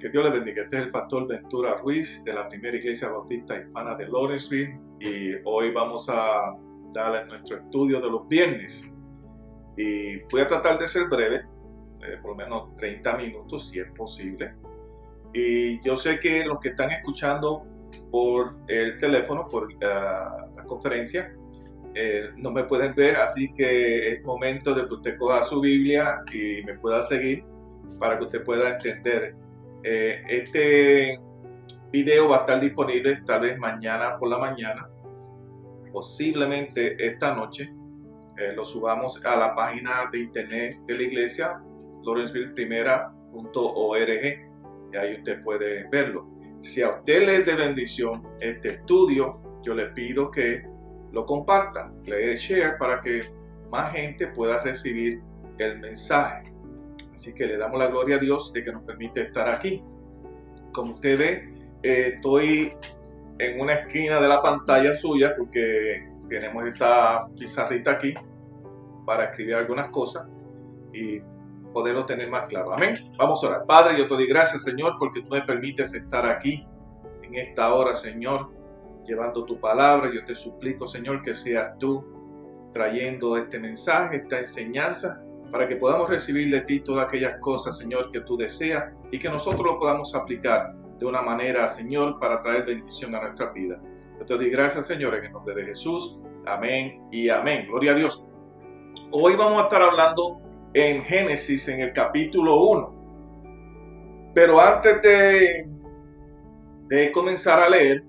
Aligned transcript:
Que 0.00 0.08
Dios 0.08 0.24
le 0.24 0.30
bendiga. 0.30 0.62
Este 0.62 0.78
es 0.78 0.82
el 0.84 0.90
pastor 0.90 1.26
Ventura 1.26 1.74
Ruiz 1.76 2.22
de 2.24 2.32
la 2.32 2.48
primera 2.48 2.76
iglesia 2.76 3.08
bautista 3.08 3.56
hispana 3.56 3.94
de 3.94 4.06
Lawrenceville 4.08 4.78
y 5.00 5.34
hoy 5.44 5.70
vamos 5.70 6.08
a 6.08 6.54
darle 6.92 7.24
nuestro 7.26 7.56
estudio 7.56 8.00
de 8.00 8.10
los 8.10 8.28
viernes. 8.28 8.90
Y 9.76 10.18
voy 10.30 10.40
a 10.40 10.46
tratar 10.46 10.78
de 10.78 10.88
ser 10.88 11.08
breve, 11.08 11.44
eh, 12.02 12.18
por 12.22 12.30
lo 12.30 12.36
menos 12.36 12.74
30 12.76 13.16
minutos 13.16 13.68
si 13.68 13.80
es 13.80 13.90
posible. 13.92 14.54
Y 15.34 15.80
yo 15.82 15.96
sé 15.96 16.18
que 16.18 16.44
los 16.44 16.58
que 16.60 16.70
están 16.70 16.90
escuchando 16.90 17.64
por 18.10 18.56
el 18.68 18.96
teléfono, 18.98 19.46
por 19.48 19.64
uh, 19.64 19.78
la 19.80 20.64
conferencia, 20.66 21.34
eh, 21.94 22.30
no 22.36 22.50
me 22.50 22.64
pueden 22.64 22.94
ver, 22.94 23.16
así 23.16 23.52
que 23.54 24.08
es 24.08 24.22
momento 24.24 24.74
de 24.74 24.86
que 24.86 24.94
usted 24.94 25.18
coja 25.18 25.42
su 25.44 25.60
Biblia 25.60 26.16
y 26.32 26.62
me 26.64 26.78
pueda 26.78 27.02
seguir 27.02 27.44
para 27.98 28.18
que 28.18 28.24
usted 28.24 28.44
pueda 28.44 28.70
entender. 28.70 29.34
Eh, 29.82 30.22
este 30.28 31.20
video 31.92 32.28
va 32.28 32.38
a 32.38 32.40
estar 32.40 32.58
disponible 32.60 33.22
tal 33.24 33.42
vez 33.42 33.56
mañana 33.58 34.18
por 34.18 34.28
la 34.28 34.38
mañana, 34.38 34.88
posiblemente 35.92 36.96
esta 37.04 37.34
noche. 37.34 37.72
Eh, 38.38 38.52
lo 38.54 38.64
subamos 38.64 39.20
a 39.24 39.36
la 39.36 39.54
página 39.54 40.08
de 40.12 40.20
internet 40.20 40.78
de 40.86 40.94
la 40.94 41.02
iglesia, 41.02 41.60
lawrencevilleprimera.org, 42.02 44.46
y 44.92 44.96
ahí 44.96 45.14
usted 45.14 45.42
puede 45.42 45.88
verlo. 45.90 46.28
Si 46.60 46.82
a 46.82 46.90
usted 46.90 47.26
le 47.26 47.36
es 47.36 47.46
de 47.46 47.54
bendición 47.54 48.22
este 48.40 48.70
estudio, 48.70 49.36
yo 49.64 49.74
le 49.74 49.86
pido 49.86 50.30
que 50.30 50.62
lo 51.12 51.24
compartan, 51.24 51.94
le 52.04 52.16
dé 52.16 52.36
share 52.36 52.76
para 52.78 53.00
que 53.00 53.22
más 53.70 53.92
gente 53.92 54.26
pueda 54.28 54.62
recibir 54.62 55.20
el 55.58 55.78
mensaje. 55.78 56.52
Así 57.16 57.32
que 57.32 57.46
le 57.46 57.56
damos 57.56 57.78
la 57.78 57.86
gloria 57.86 58.16
a 58.16 58.18
Dios 58.18 58.52
de 58.52 58.62
que 58.62 58.70
nos 58.70 58.82
permite 58.82 59.22
estar 59.22 59.48
aquí. 59.48 59.82
Como 60.72 60.92
usted 60.92 61.18
ve, 61.18 61.54
eh, 61.82 62.12
estoy 62.16 62.74
en 63.38 63.60
una 63.60 63.72
esquina 63.72 64.20
de 64.20 64.28
la 64.28 64.42
pantalla 64.42 64.94
suya 64.94 65.34
porque 65.34 66.06
tenemos 66.28 66.66
esta 66.66 67.26
pizarrita 67.38 67.92
aquí 67.92 68.12
para 69.06 69.24
escribir 69.24 69.54
algunas 69.54 69.88
cosas 69.90 70.26
y 70.92 71.20
poderlo 71.72 72.04
tener 72.04 72.28
más 72.28 72.48
claro. 72.48 72.74
Amén. 72.74 72.96
Vamos 73.16 73.42
a 73.42 73.46
orar. 73.48 73.60
Padre, 73.66 73.98
yo 73.98 74.06
te 74.06 74.12
doy 74.12 74.26
gracias, 74.26 74.64
Señor, 74.64 74.96
porque 74.98 75.22
tú 75.22 75.28
me 75.30 75.40
permites 75.40 75.94
estar 75.94 76.26
aquí 76.26 76.66
en 77.22 77.34
esta 77.34 77.72
hora, 77.72 77.94
Señor 77.94 78.56
llevando 79.06 79.44
tu 79.44 79.58
palabra. 79.58 80.10
Yo 80.12 80.24
te 80.24 80.34
suplico, 80.34 80.86
Señor, 80.86 81.22
que 81.22 81.34
seas 81.34 81.78
tú 81.78 82.04
trayendo 82.72 83.36
este 83.36 83.58
mensaje, 83.58 84.16
esta 84.16 84.40
enseñanza, 84.40 85.22
para 85.50 85.68
que 85.68 85.76
podamos 85.76 86.08
recibir 86.08 86.50
de 86.50 86.60
ti 86.62 86.80
todas 86.80 87.04
aquellas 87.04 87.38
cosas, 87.40 87.78
Señor, 87.78 88.10
que 88.10 88.20
tú 88.20 88.36
deseas 88.36 88.92
y 89.10 89.18
que 89.18 89.28
nosotros 89.28 89.64
lo 89.64 89.78
podamos 89.78 90.14
aplicar 90.14 90.74
de 90.98 91.06
una 91.06 91.22
manera, 91.22 91.68
Señor, 91.68 92.18
para 92.18 92.40
traer 92.40 92.64
bendición 92.64 93.14
a 93.14 93.20
nuestra 93.20 93.52
vida. 93.52 93.80
Yo 94.18 94.24
te 94.24 94.36
doy 94.36 94.50
gracias, 94.50 94.86
Señor, 94.86 95.14
en 95.14 95.26
el 95.26 95.32
nombre 95.32 95.54
de 95.54 95.66
Jesús. 95.66 96.18
Amén 96.46 97.02
y 97.10 97.28
amén. 97.28 97.66
Gloria 97.68 97.92
a 97.92 97.94
Dios. 97.94 98.26
Hoy 99.10 99.36
vamos 99.36 99.60
a 99.60 99.64
estar 99.64 99.82
hablando 99.82 100.40
en 100.74 101.02
Génesis, 101.02 101.68
en 101.68 101.80
el 101.80 101.92
capítulo 101.92 102.56
1. 102.56 104.32
Pero 104.34 104.60
antes 104.60 105.00
de, 105.02 105.66
comenzar 107.12 107.60
a 107.60 107.68
leer, 107.68 108.02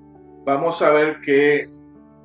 vamos 0.45 0.81
a 0.81 0.91
ver 0.91 1.19
que, 1.21 1.67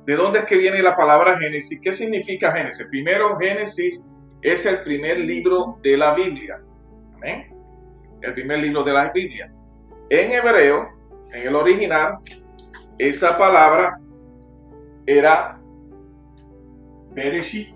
de 0.05 0.15
dónde 0.15 0.39
es 0.39 0.45
que 0.45 0.57
viene 0.57 0.81
la 0.81 0.95
palabra 0.95 1.37
Génesis. 1.37 1.79
¿Qué 1.81 1.93
significa 1.93 2.51
Génesis? 2.51 2.87
Primero, 2.87 3.37
Génesis 3.37 4.07
es 4.43 4.65
el 4.65 4.83
primer 4.83 5.19
libro 5.19 5.79
de 5.81 5.97
la 5.97 6.13
Biblia. 6.13 6.61
Amén. 7.15 7.55
El 8.21 8.33
primer 8.33 8.59
libro 8.59 8.83
de 8.83 8.93
la 8.93 9.09
Biblia. 9.09 9.51
En 10.09 10.31
hebreo, 10.31 10.89
en 11.31 11.47
el 11.47 11.55
original, 11.55 12.19
esa 12.97 13.37
palabra 13.37 13.99
era 15.05 15.59
Bereshit. 17.11 17.73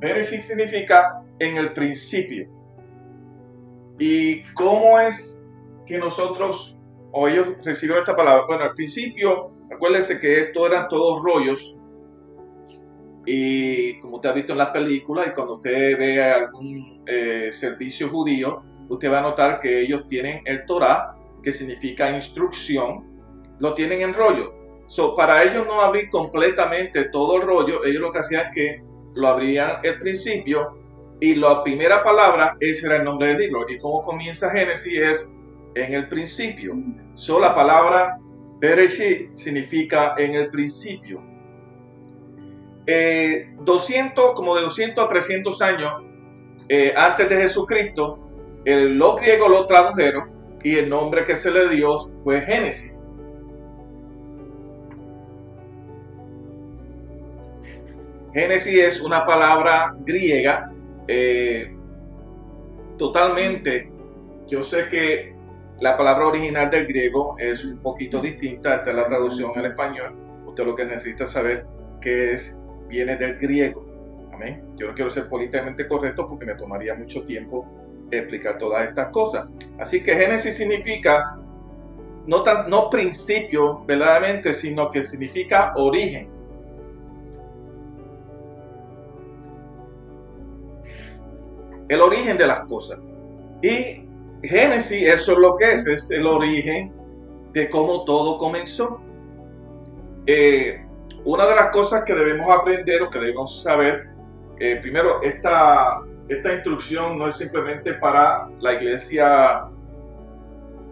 Bereshit 0.00 0.42
significa 0.42 1.22
en 1.38 1.56
el 1.58 1.72
principio. 1.72 2.48
¿Y 3.98 4.42
cómo 4.54 4.98
es 4.98 5.46
que 5.86 5.98
nosotros 5.98 6.76
o 7.12 7.28
ellos 7.28 7.48
recibieron 7.62 8.02
esta 8.02 8.16
palabra? 8.16 8.46
Bueno, 8.46 8.64
al 8.64 8.74
principio, 8.74 9.52
acuérdense 9.70 10.18
que 10.20 10.40
esto 10.40 10.66
eran 10.66 10.88
todos 10.88 11.22
rollos. 11.22 11.76
Y 13.26 13.98
como 14.00 14.16
usted 14.16 14.30
ha 14.30 14.32
visto 14.32 14.52
en 14.52 14.58
las 14.58 14.70
películas, 14.70 15.28
y 15.28 15.30
cuando 15.32 15.54
usted 15.54 15.98
ve 15.98 16.22
algún 16.22 17.02
eh, 17.06 17.50
servicio 17.52 18.08
judío, 18.08 18.62
usted 18.88 19.12
va 19.12 19.18
a 19.20 19.22
notar 19.22 19.60
que 19.60 19.80
ellos 19.80 20.06
tienen 20.06 20.42
el 20.46 20.64
Torah, 20.64 21.16
que 21.42 21.52
significa 21.52 22.10
instrucción, 22.10 23.04
lo 23.58 23.74
tienen 23.74 24.00
en 24.00 24.14
rollo. 24.14 24.54
So, 24.86 25.14
para 25.14 25.44
ellos 25.44 25.66
no 25.66 25.80
abrir 25.80 26.08
completamente 26.10 27.04
todo 27.10 27.36
el 27.36 27.42
rollo, 27.42 27.84
ellos 27.84 28.00
lo 28.00 28.10
que 28.10 28.18
hacían 28.18 28.46
es 28.46 28.52
que 28.54 28.82
lo 29.14 29.28
abrían 29.28 29.78
el 29.84 29.98
principio 29.98 30.80
y 31.20 31.34
la 31.34 31.62
primera 31.62 32.02
palabra, 32.02 32.56
ese 32.60 32.86
era 32.86 32.96
el 32.96 33.04
nombre 33.04 33.28
del 33.28 33.38
libro. 33.38 33.66
Y 33.68 33.78
cómo 33.78 34.02
comienza 34.02 34.50
Génesis 34.50 34.98
es 34.98 35.32
en 35.74 35.92
el 35.92 36.08
principio. 36.08 36.74
Solo 37.14 37.40
la 37.40 37.54
palabra 37.54 38.18
Bereshit 38.60 39.36
significa 39.36 40.14
en 40.18 40.34
el 40.34 40.50
principio. 40.50 41.22
200, 42.86 44.24
eh, 44.24 44.32
como 44.34 44.56
de 44.56 44.62
200 44.62 45.04
a 45.04 45.08
300 45.08 45.62
años 45.62 45.92
eh, 46.68 46.92
antes 46.96 47.28
de 47.28 47.36
Jesucristo, 47.36 48.18
los 48.64 49.20
griegos 49.20 49.50
lo 49.50 49.66
tradujeron 49.66 50.30
y 50.62 50.76
el 50.76 50.88
nombre 50.88 51.24
que 51.24 51.36
se 51.36 51.50
le 51.50 51.68
dio 51.74 52.10
fue 52.22 52.42
Génesis. 52.42 53.00
Génesis 58.32 58.78
es 58.78 59.00
una 59.00 59.26
palabra 59.26 59.94
griega 60.00 60.70
eh, 61.08 61.74
totalmente, 62.96 63.90
yo 64.46 64.62
sé 64.62 64.88
que 64.88 65.34
la 65.80 65.96
palabra 65.96 66.26
original 66.26 66.70
del 66.70 66.86
griego 66.86 67.36
es 67.38 67.64
un 67.64 67.78
poquito 67.78 68.20
distinta, 68.20 68.76
esta 68.76 68.90
es 68.90 68.96
la 68.96 69.06
traducción 69.06 69.52
al 69.56 69.66
español, 69.66 70.14
usted 70.46 70.64
lo 70.64 70.74
que 70.74 70.84
necesita 70.84 71.26
saber 71.26 71.66
que 72.00 72.32
es, 72.32 72.56
viene 72.88 73.16
del 73.16 73.38
griego. 73.38 73.86
Amén. 74.32 74.62
Yo 74.76 74.88
no 74.88 74.94
quiero 74.94 75.10
ser 75.10 75.28
políticamente 75.28 75.86
correcto 75.86 76.26
porque 76.28 76.46
me 76.46 76.54
tomaría 76.54 76.94
mucho 76.94 77.22
tiempo 77.22 77.66
explicar 78.10 78.58
todas 78.58 78.88
estas 78.88 79.08
cosas. 79.08 79.46
Así 79.78 80.02
que 80.02 80.14
Génesis 80.14 80.56
significa 80.56 81.38
no, 82.26 82.42
tan, 82.42 82.68
no 82.68 82.90
principio 82.90 83.84
verdaderamente, 83.84 84.52
sino 84.52 84.90
que 84.90 85.02
significa 85.02 85.72
origen. 85.76 86.40
el 91.90 92.00
origen 92.00 92.38
de 92.38 92.46
las 92.46 92.60
cosas. 92.60 93.00
Y 93.62 94.04
Génesis, 94.42 95.08
eso 95.08 95.32
es 95.32 95.38
lo 95.38 95.56
que 95.56 95.72
es, 95.72 95.86
es 95.86 96.10
el 96.10 96.26
origen 96.26 96.92
de 97.52 97.68
cómo 97.68 98.04
todo 98.04 98.38
comenzó. 98.38 99.00
Eh, 100.26 100.84
una 101.24 101.46
de 101.46 101.54
las 101.54 101.66
cosas 101.66 102.04
que 102.04 102.14
debemos 102.14 102.48
aprender 102.50 103.02
o 103.02 103.10
que 103.10 103.18
debemos 103.18 103.62
saber, 103.62 104.08
eh, 104.58 104.76
primero, 104.80 105.20
esta, 105.22 106.00
esta 106.28 106.54
instrucción 106.54 107.18
no 107.18 107.28
es 107.28 107.36
simplemente 107.36 107.94
para 107.94 108.48
la 108.60 108.74
iglesia, 108.74 109.64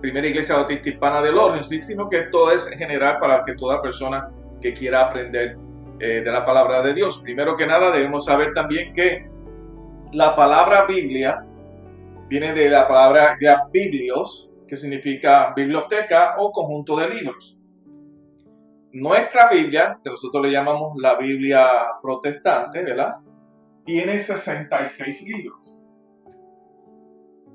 primera 0.00 0.26
iglesia 0.26 0.56
bautista 0.56 0.90
hispana 0.90 1.22
de 1.22 1.32
Lawrence, 1.32 1.82
sino 1.82 2.08
que 2.08 2.18
esto 2.18 2.50
es 2.50 2.70
en 2.70 2.78
general 2.78 3.18
para 3.18 3.42
que 3.44 3.54
toda 3.54 3.80
persona 3.80 4.28
que 4.60 4.74
quiera 4.74 5.02
aprender 5.02 5.56
eh, 6.00 6.22
de 6.24 6.30
la 6.30 6.44
palabra 6.44 6.82
de 6.82 6.94
Dios. 6.94 7.18
Primero 7.22 7.56
que 7.56 7.66
nada, 7.66 7.90
debemos 7.90 8.26
saber 8.26 8.52
también 8.52 8.94
que 8.94 9.28
la 10.12 10.34
palabra 10.34 10.84
Biblia 10.86 11.44
viene 12.28 12.52
de 12.52 12.68
la 12.68 12.86
palabra 12.86 13.38
biblios, 13.72 14.52
que 14.66 14.76
significa 14.76 15.52
biblioteca 15.56 16.34
o 16.36 16.52
conjunto 16.52 16.96
de 16.96 17.08
libros. 17.08 17.58
Nuestra 18.92 19.48
Biblia, 19.50 19.98
que 20.02 20.10
nosotros 20.10 20.44
le 20.44 20.52
llamamos 20.52 20.92
la 21.00 21.16
Biblia 21.16 21.66
protestante, 22.02 22.84
¿verdad? 22.84 23.16
Tiene 23.84 24.18
66 24.18 25.22
libros. 25.22 25.78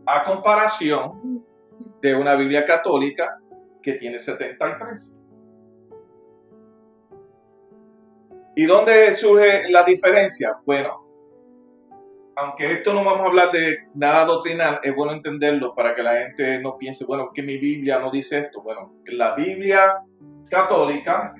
A 0.06 0.24
comparación 0.24 1.46
de 2.02 2.16
una 2.16 2.36
Biblia 2.36 2.66
católica 2.66 3.40
que 3.82 3.94
tiene 3.94 4.20
73. 4.20 5.20
¿Y 8.56 8.66
dónde 8.66 9.16
surge 9.16 9.70
la 9.70 9.84
diferencia? 9.84 10.56
Bueno, 10.66 11.03
aunque 12.36 12.74
esto 12.74 12.94
no 12.94 13.04
vamos 13.04 13.22
a 13.22 13.30
hablar 13.30 13.52
de 13.52 13.78
nada 13.94 14.26
doctrinal, 14.26 14.80
es 14.84 14.96
bueno 14.96 15.14
entenderlo 15.14 15.76
para 15.76 15.94
que 15.94 16.04
la 16.04 16.16
gente 16.16 16.60
no 16.62 16.78
piense, 16.78 17.06
bueno, 17.06 17.32
que 17.34 17.44
mi 17.44 17.58
Biblia 17.58 18.00
no 18.00 18.10
dice 18.10 18.40
esto. 18.40 18.62
Bueno, 18.62 18.94
la 19.06 19.36
Biblia 19.36 20.00
católica, 20.50 21.34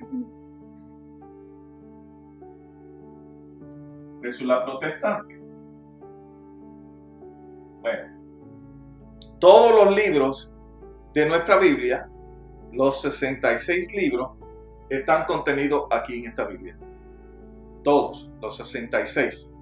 versus 4.20 4.46
la 4.46 4.64
protestante. 4.64 5.38
Bueno, 7.80 8.14
todos 9.38 9.84
los 9.84 9.96
libros 9.96 10.52
de 11.12 11.26
nuestra 11.26 11.58
Biblia, 11.58 12.08
los 12.72 13.02
66 13.02 13.92
libros, 13.94 14.30
están 14.88 15.26
contenidos 15.26 15.84
aquí 15.90 16.20
en 16.20 16.30
esta 16.30 16.46
Biblia. 16.46 16.78
Todos, 17.82 18.30
los 18.40 18.56
66. 18.56 19.53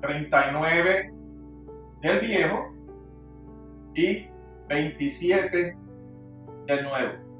39 0.00 1.12
del 2.02 2.20
viejo 2.20 2.72
y 3.94 4.28
27 4.68 5.76
del 6.66 6.84
nuevo. 6.84 7.30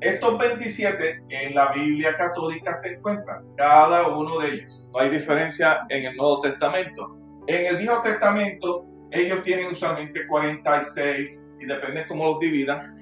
Estos 0.00 0.38
27 0.38 1.22
en 1.30 1.54
la 1.54 1.72
Biblia 1.72 2.16
católica 2.16 2.74
se 2.74 2.94
encuentran, 2.94 3.44
cada 3.56 4.08
uno 4.08 4.38
de 4.40 4.48
ellos. 4.48 4.86
No 4.92 5.00
hay 5.00 5.08
diferencia 5.08 5.80
en 5.88 6.04
el 6.04 6.16
Nuevo 6.16 6.40
Testamento. 6.40 7.16
En 7.46 7.66
el 7.66 7.76
Viejo 7.78 8.02
Testamento 8.02 8.84
ellos 9.12 9.42
tienen 9.44 9.66
usualmente 9.66 10.26
46 10.26 11.48
y 11.60 11.66
depende 11.66 12.06
cómo 12.06 12.26
los 12.26 12.40
dividan, 12.40 12.94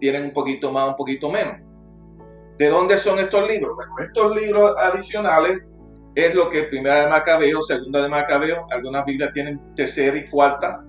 tienen 0.00 0.24
un 0.24 0.32
poquito 0.32 0.72
más, 0.72 0.88
un 0.88 0.96
poquito 0.96 1.30
menos. 1.30 1.58
¿De 2.58 2.68
dónde 2.68 2.96
son 2.96 3.18
estos 3.18 3.48
libros? 3.48 3.76
Bueno, 3.76 3.94
estos 4.00 4.34
libros 4.34 4.74
adicionales 4.78 5.62
es 6.14 6.34
lo 6.34 6.50
que 6.50 6.64
primera 6.64 7.04
de 7.04 7.10
Macabeo, 7.10 7.62
segunda 7.62 8.02
de 8.02 8.08
Macabeo, 8.08 8.66
algunas 8.70 9.04
Biblias 9.04 9.32
tienen 9.32 9.60
tercera 9.74 10.16
y 10.16 10.28
cuarta. 10.28 10.84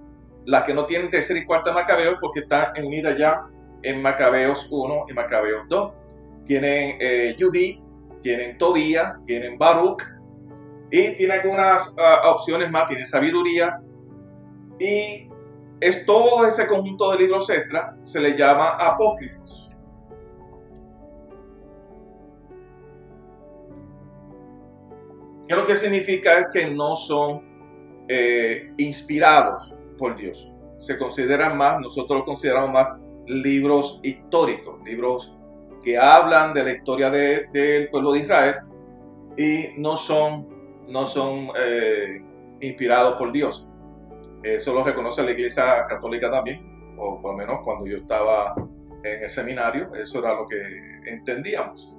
Las 0.45 0.63
que 0.63 0.73
no 0.73 0.85
tienen 0.85 1.09
tercera 1.09 1.39
y 1.39 1.45
cuarta 1.45 1.71
Macabeo 1.71 2.17
porque 2.19 2.41
están 2.41 2.73
unidas 2.83 3.17
ya 3.17 3.45
en 3.83 4.01
Macabeos 4.01 4.67
1 4.69 5.05
y 5.09 5.13
Macabeos 5.13 5.63
2. 5.69 5.93
Tienen 6.45 6.97
eh, 6.99 7.37
tienen 8.21 8.57
Tobía, 8.57 9.19
tienen 9.25 9.57
Baruch 9.57 10.01
y 10.91 11.15
tiene 11.15 11.33
algunas 11.33 11.93
ah, 11.97 12.31
opciones 12.35 12.71
más, 12.71 12.87
tiene 12.87 13.05
sabiduría 13.05 13.79
y 14.79 15.29
es 15.79 16.05
todo 16.05 16.47
ese 16.47 16.67
conjunto 16.67 17.11
de 17.11 17.19
libros 17.19 17.49
extra, 17.49 17.95
se 18.01 18.19
le 18.19 18.35
llama 18.35 18.69
apócrifos. 18.79 19.62
¿Qué 25.53 25.59
lo 25.59 25.67
que 25.67 25.75
significa? 25.75 26.39
Es 26.39 26.47
que 26.51 26.71
no 26.71 26.95
son 26.95 27.43
eh, 28.07 28.73
inspirados 28.77 29.71
por 29.99 30.15
Dios. 30.15 30.51
Se 30.79 30.97
consideran 30.97 31.59
más, 31.59 31.79
nosotros 31.79 32.21
lo 32.21 32.25
consideramos 32.25 32.71
más 32.71 32.89
libros 33.27 33.99
históricos, 34.01 34.83
libros 34.83 35.31
que 35.83 35.95
hablan 35.95 36.55
de 36.55 36.63
la 36.63 36.71
historia 36.71 37.11
del 37.11 37.87
pueblo 37.89 38.13
de 38.13 38.19
Israel 38.21 38.55
y 39.37 39.79
no 39.79 39.95
son, 39.95 40.47
no 40.87 41.05
son 41.05 41.49
eh, 41.55 42.19
inspirados 42.61 43.19
por 43.19 43.31
Dios. 43.31 43.67
Eso 44.41 44.73
lo 44.73 44.83
reconoce 44.83 45.21
la 45.21 45.31
Iglesia 45.33 45.85
Católica 45.87 46.31
también, 46.31 46.95
o 46.97 47.21
por 47.21 47.33
lo 47.33 47.37
menos 47.37 47.59
cuando 47.63 47.85
yo 47.85 47.97
estaba 47.97 48.55
en 49.03 49.21
el 49.21 49.29
seminario, 49.29 49.93
eso 49.93 50.17
era 50.17 50.33
lo 50.33 50.47
que 50.47 50.57
entendíamos. 51.05 51.95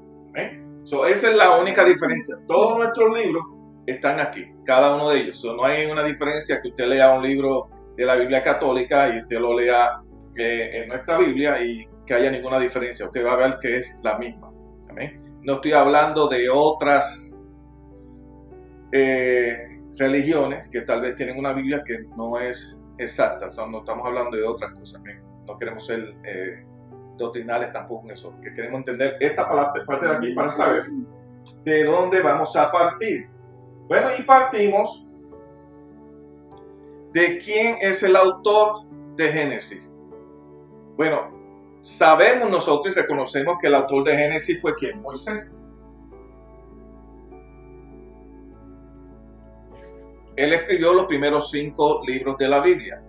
Esa 0.85 1.31
es 1.31 1.37
la 1.37 1.59
única 1.59 1.85
diferencia. 1.85 2.37
Todos 2.47 2.79
nuestros 2.79 3.17
libros 3.17 3.45
están 3.87 4.21
aquí, 4.21 4.45
cada 4.65 4.95
uno 4.95 5.11
de 5.11 5.21
ellos. 5.21 5.45
no 5.45 5.65
hay 5.65 5.87
una 5.87 6.05
diferencia 6.05 6.61
que 6.61 6.69
usted 6.69 6.87
lea 6.87 7.13
un 7.13 7.23
libro 7.23 7.69
de 7.97 8.05
la 8.05 8.17
Biblia 8.17 8.43
católica 8.43 9.15
y 9.15 9.21
usted 9.21 9.39
lo 9.39 9.59
lea 9.59 10.01
eh, 10.37 10.83
en 10.83 10.89
nuestra 10.89 11.19
Biblia 11.19 11.63
y 11.65 11.87
que 12.07 12.15
haya 12.15 12.31
ninguna 12.31 12.59
diferencia. 12.59 13.07
Usted 13.07 13.25
va 13.25 13.33
a 13.33 13.37
ver 13.37 13.59
que 13.61 13.79
es 13.79 13.99
la 14.03 14.19
misma. 14.19 14.51
No 15.43 15.55
estoy 15.55 15.73
hablando 15.73 16.29
de 16.29 16.49
otras 16.49 17.39
eh, 18.93 19.81
religiones 19.99 20.69
que 20.71 20.83
tal 20.83 21.01
vez 21.01 21.17
tienen 21.17 21.39
una 21.39 21.53
Biblia 21.53 21.83
que 21.85 21.99
no 22.17 22.39
es 22.39 22.81
exacta. 22.99 23.49
no 23.69 23.79
estamos 23.79 24.07
hablando 24.07 24.37
de 24.37 24.45
otras 24.45 24.73
cosas. 24.79 25.03
No 25.47 25.59
queremos 25.59 25.87
ser 25.87 26.15
eh, 26.25 26.65
doctrinales 27.17 27.73
tampoco 27.73 28.07
en 28.07 28.13
eso. 28.13 28.35
Que 28.43 28.55
queremos 28.55 28.79
entender 28.79 29.17
esta 29.21 29.49
parte 29.49 30.07
de 30.07 30.13
aquí 30.13 30.33
para 30.33 30.53
saber 30.53 30.85
de 31.65 31.85
dónde 31.85 32.21
vamos 32.21 32.55
a 32.57 32.71
partir. 32.71 33.29
Bueno, 33.89 34.09
y 34.19 34.23
partimos 34.23 35.05
de 37.13 37.39
quién 37.39 37.79
es 37.81 38.03
el 38.03 38.17
autor 38.17 38.83
de 39.17 39.29
Génesis. 39.33 39.93
Bueno, 40.97 41.31
sabemos 41.81 42.51
nosotros 42.51 42.97
y 42.97 43.01
reconocemos 43.01 43.57
que 43.61 43.69
el 43.69 43.75
autor 43.75 44.05
de 44.05 44.17
Génesis 44.17 44.61
fue 44.61 44.75
quién? 44.75 45.01
Moisés. 45.03 45.61
Él 50.37 50.53
escribió 50.53 50.95
los 50.95 51.07
primeros 51.07 51.51
cinco 51.51 52.01
libros 52.07 52.37
de 52.39 52.49
la 52.49 52.61
Biblia. 52.61 53.03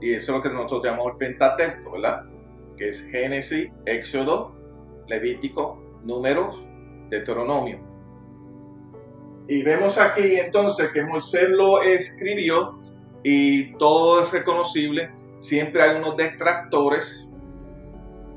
Y 0.00 0.12
eso 0.12 0.32
es 0.32 0.36
lo 0.36 0.42
que 0.42 0.50
nosotros 0.50 0.84
llamamos 0.84 1.12
el 1.12 1.18
Pentateuco, 1.18 1.92
¿verdad? 1.92 2.24
Que 2.76 2.88
es 2.88 3.02
Génesis, 3.10 3.70
Éxodo, 3.86 4.54
Levítico, 5.06 5.82
Números, 6.02 6.62
Deuteronomio. 7.08 7.80
Y 9.48 9.62
vemos 9.62 9.96
aquí 9.98 10.36
entonces 10.36 10.90
que 10.90 11.02
Moisés 11.02 11.48
lo 11.50 11.82
escribió 11.82 12.80
y 13.22 13.72
todo 13.78 14.22
es 14.22 14.32
reconocible. 14.32 15.10
Siempre 15.38 15.82
hay 15.82 15.96
unos 15.96 16.16
detractores 16.16 17.28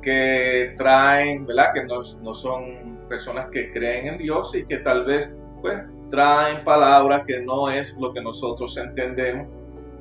que 0.02 0.76
traen, 0.78 1.46
¿verdad? 1.46 1.74
Que 1.74 1.84
no, 1.84 2.02
no 2.22 2.34
son 2.34 3.00
personas 3.10 3.48
que 3.52 3.72
creen 3.72 4.08
en 4.08 4.18
Dios 4.18 4.56
y 4.56 4.66
que 4.66 4.78
tal 4.78 5.06
vez 5.06 5.30
pues 5.62 5.84
traen 6.10 6.64
palabras 6.64 7.24
que 7.28 7.42
no 7.42 7.70
es 7.70 7.98
lo 7.98 8.14
que 8.14 8.22
nosotros 8.22 8.78
entendemos 8.78 9.48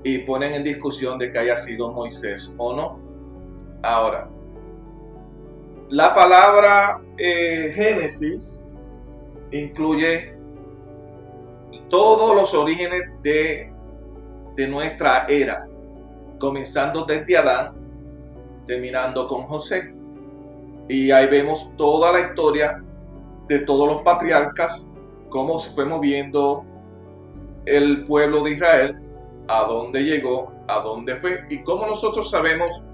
y 0.04 0.18
ponen 0.18 0.54
en 0.54 0.64
discusión 0.64 1.18
de 1.18 1.32
que 1.32 1.38
haya 1.38 1.56
sido 1.56 1.92
Moisés 1.92 2.52
o 2.56 2.74
no. 2.74 3.00
Ahora, 3.82 4.28
la 5.90 6.14
palabra 6.14 7.00
eh, 7.16 7.72
Génesis 7.74 8.62
incluye 9.50 10.36
todos 11.88 12.36
los 12.36 12.52
orígenes 12.54 13.02
de, 13.22 13.72
de 14.56 14.68
nuestra 14.68 15.26
era, 15.28 15.66
comenzando 16.38 17.04
desde 17.04 17.38
Adán, 17.38 17.74
terminando 18.66 19.26
con 19.26 19.42
José. 19.42 19.94
Y 20.88 21.10
ahí 21.10 21.26
vemos 21.26 21.70
toda 21.76 22.12
la 22.12 22.20
historia 22.20 22.82
de 23.48 23.60
todos 23.60 23.88
los 23.88 24.02
patriarcas, 24.02 24.90
cómo 25.30 25.58
se 25.58 25.70
fue 25.74 25.84
moviendo 25.84 26.64
el 27.64 28.04
pueblo 28.04 28.42
de 28.42 28.52
Israel, 28.52 29.07
a 29.48 29.64
dónde 29.64 30.04
llegó, 30.04 30.52
a 30.68 30.80
dónde 30.80 31.16
fue, 31.16 31.44
y 31.48 31.62
cómo 31.62 31.86
nosotros 31.86 32.30
sabemos 32.30 32.84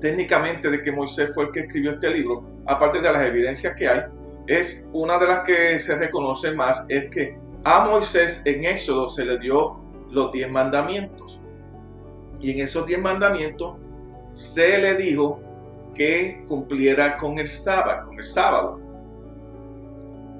técnicamente 0.00 0.70
de 0.70 0.82
que 0.82 0.92
Moisés 0.92 1.32
fue 1.34 1.44
el 1.44 1.52
que 1.52 1.60
escribió 1.60 1.92
este 1.92 2.10
libro, 2.10 2.42
aparte 2.66 3.00
de 3.00 3.12
las 3.12 3.22
evidencias 3.22 3.74
que 3.76 3.88
hay, 3.88 4.00
es 4.46 4.88
una 4.92 5.18
de 5.18 5.26
las 5.26 5.40
que 5.40 5.78
se 5.80 5.96
reconoce 5.96 6.52
más, 6.52 6.84
es 6.88 7.10
que 7.10 7.38
a 7.64 7.84
Moisés 7.84 8.42
en 8.44 8.64
Éxodo 8.64 9.08
se 9.08 9.24
le 9.24 9.38
dio 9.38 9.76
los 10.10 10.32
diez 10.32 10.48
mandamientos. 10.50 11.40
Y 12.40 12.52
en 12.52 12.60
esos 12.60 12.86
diez 12.86 13.00
mandamientos 13.00 13.76
se 14.34 14.78
le 14.78 14.94
dijo 14.94 15.40
que 15.94 16.44
cumpliera 16.46 17.16
con 17.16 17.38
el 17.38 17.48
sábado, 17.48 18.06
con 18.06 18.18
el 18.18 18.24
sábado. 18.24 18.78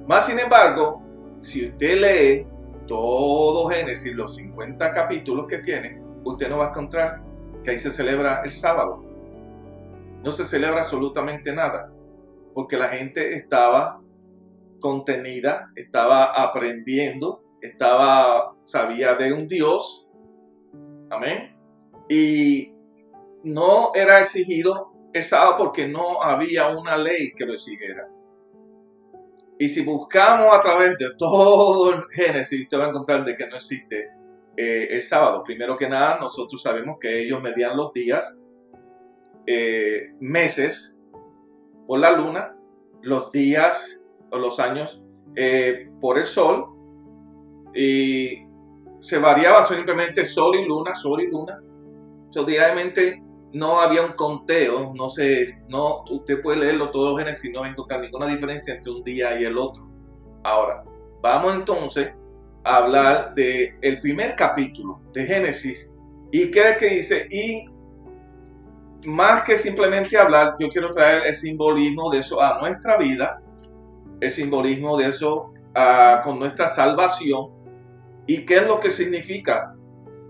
Más 0.07 0.27
sin 0.27 0.39
embargo, 0.39 1.03
si 1.41 1.69
usted 1.69 2.01
lee 2.01 2.47
todo 2.87 3.69
Génesis, 3.69 4.15
los 4.15 4.37
50 4.37 4.93
capítulos 4.93 5.47
que 5.47 5.59
tiene, 5.59 6.01
usted 6.25 6.49
no 6.49 6.59
va 6.59 6.67
a 6.67 6.69
encontrar 6.69 7.23
que 7.63 7.71
ahí 7.73 7.79
se 7.79 7.91
celebra 7.91 8.43
el 8.45 8.51
sábado. 8.51 9.05
No 10.23 10.33
se 10.33 10.45
celebra 10.45 10.81
absolutamente 10.81 11.53
nada, 11.53 11.93
porque 12.55 12.77
la 12.77 12.89
gente 12.89 13.35
estaba 13.35 14.01
contenida, 14.81 15.71
estaba 15.77 16.25
aprendiendo, 16.25 17.43
estaba, 17.61 18.55
sabía 18.65 19.15
de 19.15 19.33
un 19.33 19.49
Dios, 19.49 20.09
amén, 21.11 21.57
y 22.09 22.73
no 23.45 23.93
era 23.95 24.21
exigido 24.21 24.93
el 25.13 25.23
sábado 25.23 25.57
porque 25.59 25.89
no 25.89 26.23
había 26.23 26.69
una 26.69 26.97
ley 26.97 27.33
que 27.35 27.47
lo 27.47 27.55
exigiera. 27.55 28.09
Y 29.59 29.69
si 29.69 29.83
buscamos 29.83 30.55
a 30.55 30.61
través 30.61 30.99
de 30.99 31.15
todo 31.19 31.95
el 31.95 32.05
Génesis, 32.11 32.63
usted 32.63 32.79
va 32.79 32.87
a 32.87 32.89
encontrar 32.89 33.25
de 33.25 33.37
que 33.37 33.47
no 33.47 33.57
existe 33.57 34.11
eh, 34.57 34.89
el 34.91 35.03
sábado. 35.03 35.43
Primero 35.45 35.77
que 35.77 35.89
nada, 35.89 36.19
nosotros 36.19 36.61
sabemos 36.61 36.99
que 37.01 37.23
ellos 37.23 37.43
medían 37.43 37.77
los 37.77 37.93
días, 37.93 38.39
eh, 39.47 40.13
meses 40.21 40.99
por 41.87 42.01
la 42.01 42.13
luna, 42.13 42.57
los 43.03 43.31
días 43.33 44.01
o 44.31 44.39
los 44.39 44.59
años 44.59 45.03
eh, 45.37 45.89
por 46.01 46.19
el 46.19 46.25
sol 46.25 46.67
y 47.75 48.47
se 49.01 49.19
variaba 49.19 49.65
simplemente 49.65 50.25
sol 50.25 50.57
y 50.57 50.67
luna, 50.67 50.95
sol 50.95 51.23
y 51.23 51.31
luna. 51.31 51.61
So, 52.31 52.45
diariamente 52.45 53.23
no 53.57 53.81
había 53.81 54.03
un 54.03 54.13
conteo, 54.13 54.93
no 54.95 55.09
sé, 55.09 55.47
no, 55.69 56.05
usted 56.11 56.43
puede 56.43 56.59
leerlo 56.59 56.91
todo 56.91 57.17
Génesis, 57.17 57.51
no 57.53 57.61
va 57.61 57.69
encontrar 57.69 58.01
ninguna 58.01 58.27
diferencia 58.27 58.75
entre 58.75 58.93
un 58.93 59.03
día 59.03 59.41
y 59.41 59.45
el 59.45 59.57
otro. 59.57 59.89
Ahora, 60.45 60.85
vamos 61.23 61.55
entonces 61.55 62.11
a 62.65 62.77
hablar 62.77 63.35
del 63.35 63.75
el 63.81 64.01
primer 64.03 64.37
capítulo 64.37 65.01
de 65.15 65.25
Génesis 65.25 65.91
y 66.33 66.51
qué 66.51 66.71
es 66.71 66.77
que 66.77 66.89
dice, 66.91 67.29
y 67.31 67.65
más 69.07 69.45
que 69.45 69.57
simplemente 69.57 70.19
hablar, 70.19 70.57
yo 70.59 70.69
quiero 70.69 70.93
traer 70.93 71.27
el 71.27 71.35
simbolismo 71.35 72.11
de 72.11 72.19
eso 72.19 72.43
a 72.43 72.59
nuestra 72.61 72.99
vida, 72.99 73.41
el 74.21 74.31
simbolismo 74.31 74.99
de 74.99 75.09
eso 75.09 75.53
con 76.23 76.39
nuestra 76.39 76.69
salvación 76.69 77.51
y 78.27 78.45
qué 78.45 78.57
es 78.57 78.67
lo 78.67 78.81
que 78.81 78.91
significa. 78.91 79.76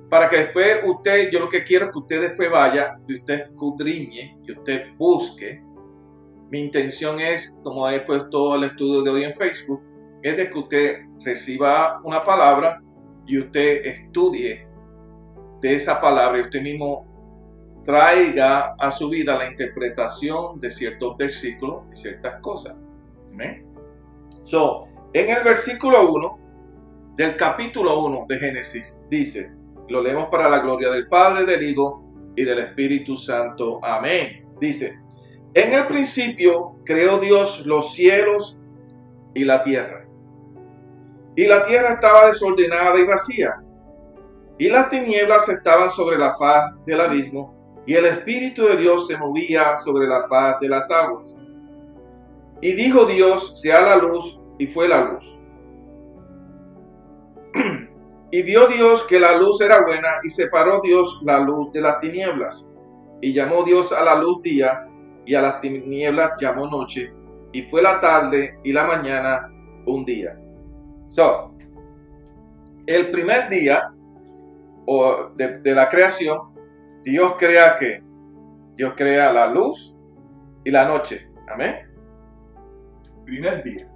Para 0.08 0.28
que 0.28 0.36
después 0.36 0.78
usted, 0.84 1.30
yo 1.30 1.40
lo 1.40 1.48
que 1.48 1.64
quiero 1.64 1.86
es 1.86 1.92
que 1.92 1.98
usted 1.98 2.20
después 2.20 2.50
vaya 2.50 2.98
y 3.08 3.14
usted 3.14 3.42
escudriñe 3.42 4.38
y 4.46 4.52
usted 4.52 4.94
busque. 4.96 5.62
Mi 6.50 6.60
intención 6.60 7.18
es, 7.20 7.58
como 7.64 7.88
he 7.90 8.00
puesto 8.00 8.54
el 8.54 8.64
estudio 8.64 9.02
de 9.02 9.10
hoy 9.10 9.24
en 9.24 9.34
Facebook, 9.34 9.82
es 10.22 10.36
de 10.36 10.48
que 10.48 10.58
usted 10.58 10.96
reciba 11.24 12.00
una 12.04 12.22
palabra 12.22 12.80
y 13.26 13.38
usted 13.38 13.84
estudie 13.84 14.66
de 15.60 15.74
esa 15.74 16.00
palabra 16.00 16.38
y 16.38 16.42
usted 16.42 16.62
mismo 16.62 17.04
traiga 17.84 18.74
a 18.78 18.90
su 18.90 19.08
vida 19.08 19.36
la 19.38 19.48
interpretación 19.48 20.60
de 20.60 20.70
ciertos 20.70 21.16
versículos 21.16 21.82
y 21.92 21.96
ciertas 21.96 22.40
cosas. 22.40 22.74
So, 24.42 24.86
en 25.12 25.30
el 25.30 25.42
versículo 25.44 26.10
1 26.12 26.38
del 27.16 27.36
capítulo 27.36 28.04
1 28.04 28.26
de 28.28 28.38
Génesis 28.38 29.02
dice, 29.08 29.52
lo 29.88 30.02
leemos 30.02 30.26
para 30.26 30.48
la 30.48 30.60
gloria 30.60 30.90
del 30.90 31.08
Padre, 31.08 31.44
del 31.44 31.62
Hijo 31.62 32.04
y 32.34 32.44
del 32.44 32.58
Espíritu 32.58 33.16
Santo. 33.16 33.80
Amén. 33.82 34.46
Dice, 34.60 34.98
en 35.54 35.72
el 35.72 35.86
principio 35.86 36.76
creó 36.84 37.18
Dios 37.18 37.64
los 37.66 37.94
cielos 37.94 38.60
y 39.34 39.44
la 39.44 39.62
tierra. 39.62 40.06
Y 41.36 41.46
la 41.46 41.64
tierra 41.64 41.94
estaba 41.94 42.26
desordenada 42.26 42.98
y 42.98 43.04
vacía. 43.04 43.56
Y 44.58 44.68
las 44.68 44.88
tinieblas 44.88 45.48
estaban 45.48 45.90
sobre 45.90 46.16
la 46.16 46.34
faz 46.36 46.82
del 46.84 47.00
abismo 47.00 47.56
y 47.86 47.94
el 47.94 48.04
Espíritu 48.04 48.66
de 48.66 48.76
Dios 48.76 49.06
se 49.06 49.16
movía 49.16 49.76
sobre 49.76 50.08
la 50.08 50.26
faz 50.28 50.58
de 50.60 50.68
las 50.68 50.90
aguas. 50.90 51.36
Y 52.60 52.72
dijo 52.72 53.04
Dios, 53.04 53.60
sea 53.60 53.80
la 53.80 53.96
luz, 53.96 54.40
y 54.58 54.66
fue 54.66 54.88
la 54.88 55.02
luz. 55.02 55.35
Y 58.36 58.42
vio 58.42 58.66
Dios 58.66 59.02
que 59.04 59.18
la 59.18 59.38
luz 59.38 59.62
era 59.62 59.80
buena, 59.82 60.18
y 60.22 60.28
separó 60.28 60.82
Dios 60.82 61.22
la 61.24 61.40
luz 61.40 61.72
de 61.72 61.80
las 61.80 61.98
tinieblas. 62.00 62.68
Y 63.22 63.32
llamó 63.32 63.62
Dios 63.62 63.92
a 63.92 64.04
la 64.04 64.14
luz 64.16 64.42
día, 64.42 64.86
y 65.24 65.34
a 65.34 65.40
las 65.40 65.62
tinieblas 65.62 66.32
llamó 66.38 66.66
noche, 66.66 67.14
y 67.52 67.62
fue 67.62 67.80
la 67.80 67.98
tarde 67.98 68.58
y 68.62 68.74
la 68.74 68.84
mañana 68.84 69.50
un 69.86 70.04
día. 70.04 70.38
So, 71.06 71.54
el 72.86 73.08
primer 73.08 73.48
día 73.48 73.90
o 74.86 75.30
de, 75.34 75.58
de 75.60 75.74
la 75.74 75.88
creación 75.88 76.38
Dios 77.04 77.36
crea 77.38 77.78
que 77.78 78.02
Dios 78.74 78.92
crea 78.98 79.32
la 79.32 79.46
luz 79.46 79.96
y 80.62 80.70
la 80.70 80.86
noche. 80.86 81.26
Amén. 81.48 81.76
Primer 83.24 83.64
día. 83.64 83.88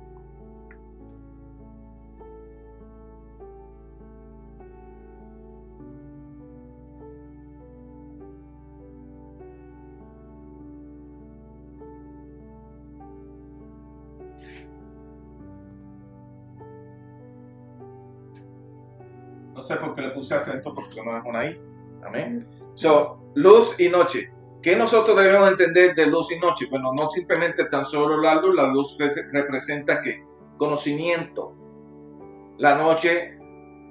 Sé 19.70 19.76
por 19.76 19.94
qué 19.94 20.02
le 20.02 20.10
puse 20.10 20.34
acento 20.34 20.74
porque 20.74 21.02
no 21.02 21.16
es 21.16 21.24
una 21.24 21.46
I. 21.46 21.60
Amén. 22.04 22.46
So, 22.74 23.18
luz 23.34 23.74
y 23.78 23.88
noche. 23.88 24.30
¿Qué 24.62 24.76
nosotros 24.76 25.16
debemos 25.16 25.48
entender 25.48 25.94
de 25.94 26.06
luz 26.06 26.30
y 26.32 26.38
noche? 26.38 26.66
Bueno, 26.70 26.92
no 26.92 27.08
simplemente 27.10 27.64
tan 27.66 27.84
solo 27.84 28.20
la 28.20 28.34
luz, 28.34 28.54
la 28.54 28.66
luz 28.66 28.98
representa 29.32 30.02
qué? 30.02 30.22
Conocimiento. 30.58 31.54
La 32.58 32.74
noche 32.74 33.38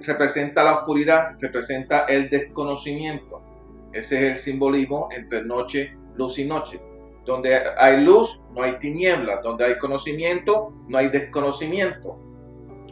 representa 0.05 0.63
la 0.63 0.75
oscuridad, 0.75 1.35
representa 1.39 2.05
el 2.05 2.29
desconocimiento. 2.29 3.41
Ese 3.93 4.17
es 4.17 4.23
el 4.31 4.37
simbolismo 4.37 5.09
entre 5.11 5.43
noche, 5.43 5.97
luz 6.15 6.37
y 6.37 6.45
noche. 6.45 6.79
Donde 7.25 7.55
hay 7.77 8.03
luz, 8.03 8.45
no 8.53 8.61
hay 8.63 8.77
tinieblas. 8.77 9.41
Donde 9.41 9.65
hay 9.65 9.77
conocimiento, 9.77 10.73
no 10.87 10.97
hay 10.97 11.09
desconocimiento. 11.09 12.19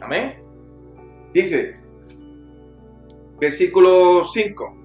Amén. 0.00 0.42
Dice, 1.32 1.76
versículo 3.40 4.24
5. 4.24 4.76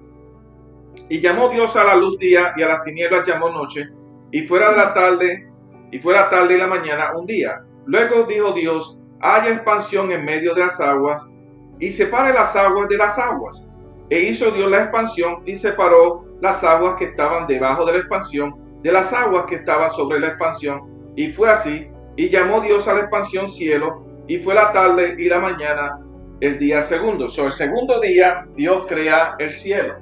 Y 1.08 1.20
llamó 1.20 1.48
Dios 1.48 1.76
a 1.76 1.84
la 1.84 1.96
luz 1.96 2.18
día 2.18 2.52
y 2.56 2.62
a 2.62 2.68
las 2.68 2.82
tinieblas 2.82 3.26
llamó 3.26 3.50
noche, 3.50 3.88
y 4.30 4.46
fuera 4.46 4.70
de 4.70 4.76
la 4.76 4.92
tarde, 4.92 5.48
y 5.90 5.98
fuera 5.98 6.28
tarde 6.28 6.54
y 6.54 6.58
la 6.58 6.66
mañana 6.66 7.10
un 7.14 7.26
día. 7.26 7.62
Luego 7.86 8.24
dijo 8.24 8.52
Dios, 8.52 8.98
haya 9.20 9.50
expansión 9.50 10.10
en 10.12 10.24
medio 10.24 10.54
de 10.54 10.60
las 10.60 10.80
aguas, 10.80 11.30
y 11.78 11.90
separe 11.90 12.32
las 12.32 12.56
aguas 12.56 12.88
de 12.88 12.96
las 12.96 13.18
aguas. 13.18 13.66
E 14.10 14.20
hizo 14.20 14.50
Dios 14.50 14.70
la 14.70 14.82
expansión 14.82 15.42
y 15.46 15.56
separó 15.56 16.24
las 16.40 16.62
aguas 16.62 16.94
que 16.96 17.06
estaban 17.06 17.46
debajo 17.46 17.84
de 17.86 17.92
la 17.92 17.98
expansión 17.98 18.54
de 18.82 18.92
las 18.92 19.12
aguas 19.14 19.46
que 19.46 19.56
estaban 19.56 19.90
sobre 19.90 20.20
la 20.20 20.28
expansión. 20.28 21.12
Y 21.16 21.32
fue 21.32 21.50
así, 21.50 21.88
y 22.16 22.28
llamó 22.28 22.60
Dios 22.60 22.86
a 22.86 22.94
la 22.94 23.00
expansión 23.00 23.48
cielo, 23.48 24.04
y 24.28 24.38
fue 24.38 24.54
la 24.54 24.72
tarde 24.72 25.16
y 25.18 25.28
la 25.28 25.40
mañana 25.40 26.03
el 26.40 26.58
día 26.58 26.82
segundo. 26.82 27.28
Sobre 27.28 27.48
el 27.48 27.52
segundo 27.52 28.00
día 28.00 28.46
Dios 28.56 28.84
crea 28.88 29.36
el 29.38 29.52
cielo. 29.52 29.96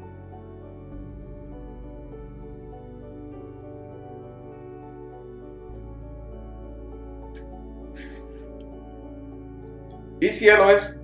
Y 10.21 10.29
cielo 10.29 10.71
es 10.71 10.97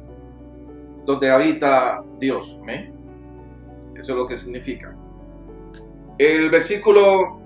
donde 1.04 1.28
habita 1.28 2.04
Dios. 2.20 2.56
Eso 3.96 4.12
es 4.12 4.16
lo 4.16 4.28
que 4.28 4.36
significa. 4.36 4.96
El 6.18 6.50
versículo 6.50 7.40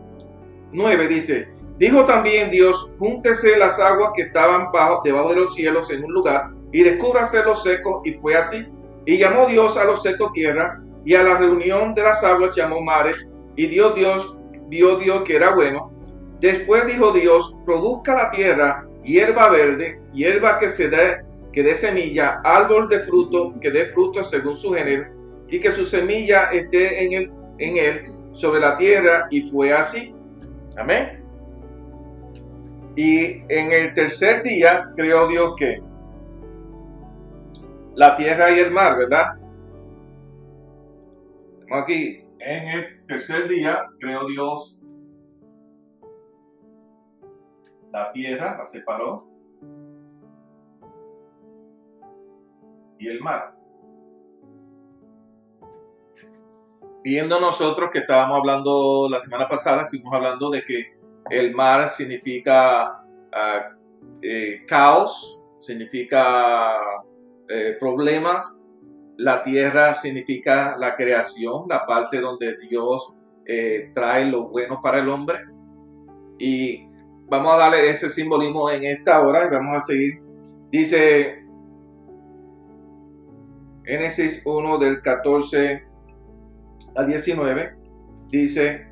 9 0.72 1.08
dice, 1.08 1.48
dijo 1.78 2.04
también 2.04 2.50
Dios, 2.50 2.90
júntese 2.98 3.56
las 3.56 3.80
aguas 3.80 4.10
que 4.14 4.22
estaban 4.22 4.70
bajo, 4.70 5.00
debajo 5.02 5.30
de 5.30 5.36
los 5.36 5.54
cielos 5.54 5.90
en 5.90 6.04
un 6.04 6.12
lugar 6.12 6.50
y 6.72 6.82
descúbrase 6.82 7.42
los 7.44 7.62
secos 7.62 8.00
y 8.04 8.14
fue 8.14 8.34
así. 8.34 8.66
Y 9.06 9.18
llamó 9.18 9.46
Dios 9.46 9.76
a 9.76 9.84
los 9.84 10.02
secos 10.02 10.32
tierra 10.32 10.80
y 11.04 11.14
a 11.14 11.22
la 11.22 11.36
reunión 11.38 11.94
de 11.94 12.02
las 12.02 12.22
aguas 12.24 12.56
llamó 12.56 12.80
mares 12.80 13.28
y 13.56 13.66
Dios 13.66 13.94
Dios 13.94 14.38
vio 14.68 14.96
Dios 14.96 15.22
que 15.22 15.36
era 15.36 15.54
bueno. 15.54 15.92
Después 16.40 16.86
dijo 16.86 17.12
Dios, 17.12 17.54
produzca 17.64 18.14
la 18.14 18.30
tierra 18.30 18.86
hierba 19.02 19.50
verde, 19.50 20.00
hierba 20.12 20.58
que 20.58 20.70
se 20.70 20.88
dé 20.88 21.20
que 21.52 21.62
dé 21.62 21.74
semilla, 21.74 22.40
árbol 22.44 22.88
de 22.88 23.00
fruto, 23.00 23.54
que 23.60 23.70
dé 23.70 23.86
fruto 23.86 24.24
según 24.24 24.56
su 24.56 24.72
género, 24.72 25.04
y 25.48 25.60
que 25.60 25.70
su 25.70 25.84
semilla 25.84 26.44
esté 26.44 27.04
en 27.04 27.12
él, 27.12 27.32
en 27.58 27.76
él 27.76 28.12
sobre 28.32 28.60
la 28.60 28.76
tierra, 28.78 29.26
y 29.30 29.46
fue 29.50 29.72
así. 29.72 30.14
Amén. 30.78 31.22
Y 32.96 33.42
en 33.50 33.72
el 33.72 33.92
tercer 33.92 34.42
día 34.42 34.90
creó 34.96 35.28
Dios 35.28 35.54
que 35.58 35.82
la 37.94 38.16
tierra 38.16 38.50
y 38.50 38.60
el 38.60 38.70
mar, 38.70 38.96
¿verdad? 38.96 39.38
Estamos 41.60 41.82
aquí. 41.82 42.24
En 42.38 42.68
el 42.68 43.06
tercer 43.06 43.48
día 43.48 43.86
creó 44.00 44.26
Dios 44.26 44.78
la 47.92 48.10
tierra, 48.12 48.56
la 48.58 48.64
separó, 48.64 49.28
y 52.98 53.08
el 53.08 53.20
mar. 53.20 53.54
Viendo 57.04 57.38
nosotros 57.38 57.90
que 57.90 57.98
estábamos 57.98 58.38
hablando 58.38 59.08
la 59.10 59.20
semana 59.20 59.48
pasada, 59.48 59.82
estuvimos 59.82 60.14
hablando 60.14 60.50
de 60.50 60.64
que 60.64 60.96
el 61.30 61.54
mar 61.54 61.88
significa 61.90 63.04
ah, 63.32 63.76
eh, 64.22 64.64
caos, 64.66 65.40
significa 65.58 67.02
eh, 67.54 67.76
problemas, 67.78 68.58
la 69.18 69.42
tierra 69.42 69.94
significa 69.94 70.74
la 70.78 70.96
creación, 70.96 71.66
la 71.68 71.84
parte 71.84 72.20
donde 72.20 72.56
Dios 72.68 73.14
eh, 73.44 73.90
trae 73.94 74.24
lo 74.30 74.48
bueno 74.48 74.80
para 74.82 75.00
el 75.00 75.08
hombre. 75.10 75.38
Y 76.38 76.88
vamos 77.28 77.52
a 77.52 77.58
darle 77.58 77.90
ese 77.90 78.08
simbolismo 78.08 78.70
en 78.70 78.84
esta 78.84 79.20
hora 79.20 79.44
y 79.44 79.50
vamos 79.50 79.76
a 79.76 79.80
seguir. 79.80 80.14
Dice 80.70 81.44
Génesis 83.84 84.40
1 84.46 84.78
del 84.78 85.02
14 85.02 85.84
al 86.94 87.06
19 87.06 87.76
dice, 88.28 88.86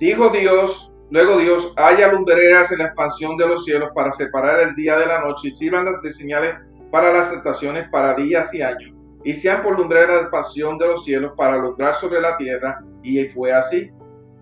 Dijo 0.00 0.30
Dios, 0.30 0.90
luego 1.10 1.36
Dios, 1.36 1.72
haya 1.76 2.12
lumbreras 2.12 2.72
en 2.72 2.78
la 2.78 2.86
expansión 2.86 3.36
de 3.36 3.46
los 3.46 3.64
cielos 3.64 3.90
para 3.94 4.10
separar 4.10 4.60
el 4.60 4.74
día 4.74 4.98
de 4.98 5.06
la 5.06 5.20
noche 5.20 5.48
y 5.48 5.50
sirvan 5.52 5.84
las 5.84 6.00
de 6.00 6.10
señales 6.10 6.54
para 6.94 7.12
las 7.12 7.32
estaciones, 7.32 7.88
para 7.90 8.14
días 8.14 8.54
y 8.54 8.62
años, 8.62 8.94
y 9.24 9.34
sean 9.34 9.64
por 9.64 9.76
lumbreras 9.76 10.14
de 10.14 10.20
expansión 10.20 10.78
de 10.78 10.86
los 10.86 11.04
cielos 11.04 11.32
para 11.36 11.54
alumbrar 11.54 11.92
sobre 11.92 12.20
la 12.20 12.36
tierra. 12.36 12.84
Y 13.02 13.28
fue 13.30 13.52
así. 13.52 13.90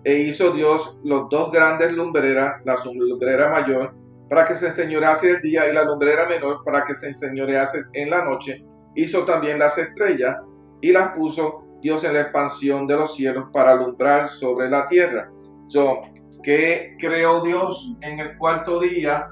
E 0.03 0.19
hizo 0.19 0.51
Dios 0.51 0.99
los 1.03 1.27
dos 1.29 1.51
grandes 1.51 1.91
lumbreras, 1.93 2.61
la 2.63 2.77
lumbrera 2.85 3.49
mayor, 3.49 3.95
para 4.29 4.45
que 4.45 4.53
se 4.53 4.67
enseñorease 4.67 5.31
el 5.31 5.41
día, 5.41 5.67
y 5.67 5.73
la 5.73 5.83
lumbrera 5.83 6.27
menor, 6.27 6.63
para 6.63 6.83
que 6.83 6.93
se 6.93 7.07
enseñorease 7.07 7.85
en 7.93 8.11
la 8.11 8.23
noche. 8.23 8.63
Hizo 8.93 9.25
también 9.25 9.57
las 9.57 9.79
estrellas, 9.79 10.37
y 10.79 10.91
las 10.91 11.07
puso 11.17 11.63
Dios 11.81 12.03
en 12.03 12.13
la 12.13 12.21
expansión 12.21 12.85
de 12.85 12.97
los 12.97 13.15
cielos 13.15 13.45
para 13.51 13.71
alumbrar 13.71 14.27
sobre 14.27 14.69
la 14.69 14.85
tierra. 14.85 15.27
So, 15.69 16.01
¿Qué 16.43 16.95
creó 16.99 17.41
Dios 17.41 17.95
en 18.01 18.19
el 18.19 18.37
cuarto 18.37 18.79
día? 18.79 19.27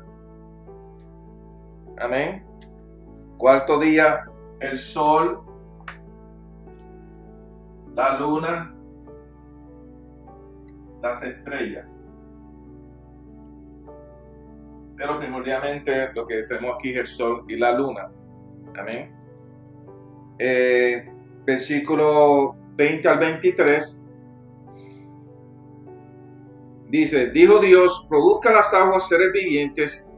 Amén. 2.00 2.50
Cuarto 3.41 3.79
día, 3.79 4.24
el 4.60 4.77
sol, 4.77 5.41
la 7.95 8.19
luna, 8.19 8.75
las 11.01 11.24
estrellas. 11.24 11.89
Pero 14.95 15.17
primordialmente 15.17 16.13
lo 16.13 16.27
que 16.27 16.43
tenemos 16.43 16.75
aquí 16.75 16.91
es 16.91 16.98
el 16.98 17.07
sol 17.07 17.43
y 17.48 17.55
la 17.55 17.71
luna. 17.71 18.12
Amén. 18.77 19.12
Eh, 20.38 21.12
versículo 21.43 22.55
20 22.75 23.10
al 23.10 23.17
23. 23.17 24.05
Dice, 26.89 27.31
dijo 27.31 27.57
Dios, 27.57 28.05
produzca 28.07 28.51
las 28.51 28.71
aguas 28.71 29.07
seres 29.07 29.31
vivientes 29.33 30.13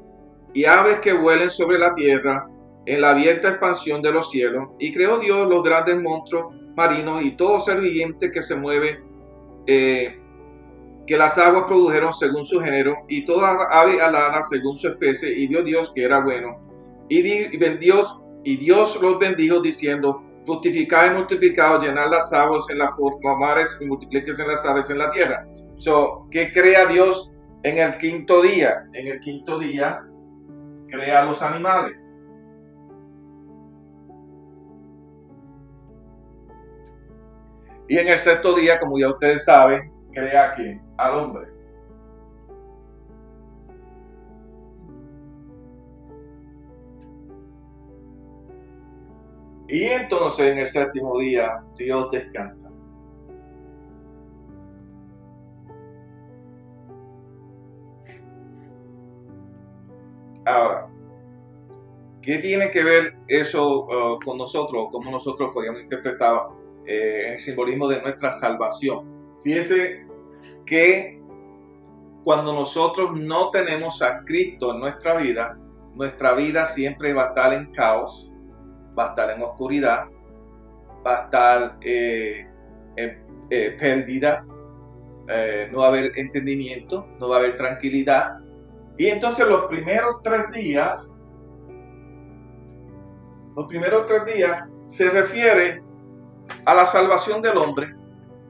y 0.53 0.65
aves 0.65 0.99
que 0.99 1.13
vuelen 1.13 1.49
sobre 1.49 1.79
la 1.79 1.95
tierra 1.95 2.49
en 2.85 3.01
la 3.01 3.11
abierta 3.11 3.49
expansión 3.49 4.01
de 4.01 4.11
los 4.11 4.29
cielos. 4.29 4.69
Y 4.79 4.93
creó 4.93 5.19
Dios 5.19 5.49
los 5.49 5.63
grandes 5.63 6.01
monstruos 6.01 6.53
marinos 6.75 7.23
y 7.23 7.31
todo 7.31 7.61
ser 7.61 7.79
viviente 7.79 8.31
que 8.31 8.41
se 8.41 8.55
mueve, 8.55 9.01
eh, 9.67 10.19
que 11.05 11.17
las 11.17 11.37
aguas 11.37 11.65
produjeron 11.65 12.13
según 12.13 12.45
su 12.45 12.59
género, 12.59 12.95
y 13.07 13.25
toda 13.25 13.67
ave 13.71 14.01
alada 14.01 14.41
según 14.43 14.77
su 14.77 14.87
especie, 14.87 15.37
y 15.37 15.47
vio 15.47 15.63
Dios 15.63 15.91
que 15.93 16.03
era 16.03 16.19
bueno. 16.19 16.59
Y, 17.09 17.19
y, 17.19 17.57
Dios, 17.57 18.21
y 18.43 18.57
Dios 18.57 18.99
los 19.01 19.19
bendijo 19.19 19.61
diciendo, 19.61 20.23
fructificad 20.45 21.11
y 21.11 21.15
multiplicad, 21.15 21.81
llenar 21.81 22.09
las 22.09 22.31
aguas 22.33 22.63
en 22.69 22.77
las 22.79 22.89
mares 23.39 23.77
y 23.79 23.85
multipliques 23.85 24.39
en 24.39 24.47
las 24.47 24.65
aves 24.65 24.89
en 24.89 24.97
la 24.97 25.11
tierra. 25.11 25.45
So, 25.75 26.27
¿qué 26.31 26.51
crea 26.51 26.85
Dios 26.85 27.31
en 27.63 27.77
el 27.77 27.97
quinto 27.97 28.41
día? 28.41 28.85
En 28.93 29.07
el 29.07 29.19
quinto 29.19 29.59
día 29.59 30.01
crea 30.89 31.25
los 31.25 31.41
animales. 31.41 32.12
Y 37.87 37.97
en 37.97 38.07
el 38.07 38.19
sexto 38.19 38.55
día, 38.55 38.79
como 38.79 38.97
ya 38.97 39.09
ustedes 39.09 39.45
saben, 39.45 39.91
crea 40.13 40.55
que 40.55 40.79
al 40.97 41.19
hombre. 41.19 41.53
Y 49.67 49.85
entonces 49.85 50.51
en 50.51 50.59
el 50.59 50.67
séptimo 50.67 51.17
día 51.17 51.63
Dios 51.77 52.11
descansa. 52.11 52.69
Ahora, 60.45 60.89
¿qué 62.21 62.37
tiene 62.37 62.69
que 62.69 62.83
ver 62.83 63.15
eso 63.27 63.85
uh, 63.85 64.19
con 64.23 64.37
nosotros? 64.37 64.89
¿Cómo 64.91 65.09
nosotros 65.09 65.49
podríamos 65.53 65.81
interpretar 65.81 66.49
eh, 66.85 67.33
el 67.33 67.39
simbolismo 67.39 67.87
de 67.87 68.01
nuestra 68.01 68.31
salvación? 68.31 69.05
Fíjese 69.43 70.05
que 70.65 71.21
cuando 72.23 72.53
nosotros 72.53 73.11
no 73.13 73.49
tenemos 73.51 74.01
a 74.01 74.23
Cristo 74.23 74.71
en 74.73 74.79
nuestra 74.79 75.15
vida, 75.15 75.57
nuestra 75.93 76.33
vida 76.33 76.65
siempre 76.65 77.13
va 77.13 77.25
a 77.25 77.27
estar 77.27 77.53
en 77.53 77.71
caos, 77.73 78.31
va 78.97 79.07
a 79.07 79.09
estar 79.09 79.29
en 79.29 79.41
oscuridad, 79.41 80.05
va 81.05 81.19
a 81.19 81.23
estar 81.25 81.77
eh, 81.81 82.47
eh, 83.49 83.75
perdida, 83.77 84.45
eh, 85.27 85.69
no 85.71 85.79
va 85.79 85.85
a 85.85 85.87
haber 85.89 86.17
entendimiento, 86.17 87.07
no 87.19 87.29
va 87.29 87.35
a 87.35 87.39
haber 87.39 87.55
tranquilidad. 87.55 88.39
Y 88.97 89.07
entonces 89.07 89.47
los 89.47 89.65
primeros 89.65 90.21
tres 90.23 90.49
días, 90.51 91.13
los 93.55 93.67
primeros 93.67 94.07
tres 94.07 94.25
días 94.33 94.63
se 94.85 95.09
refiere 95.09 95.82
a 96.65 96.73
la 96.73 96.85
salvación 96.85 97.41
del 97.41 97.57
hombre, 97.57 97.95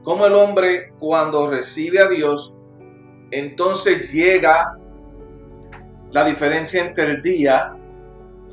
como 0.02 0.26
el 0.26 0.34
hombre 0.34 0.92
cuando 0.98 1.50
recibe 1.50 2.00
a 2.00 2.08
Dios, 2.08 2.54
entonces 3.30 4.12
llega 4.12 4.76
la 6.10 6.24
diferencia 6.24 6.84
entre 6.84 7.04
el 7.04 7.22
día 7.22 7.76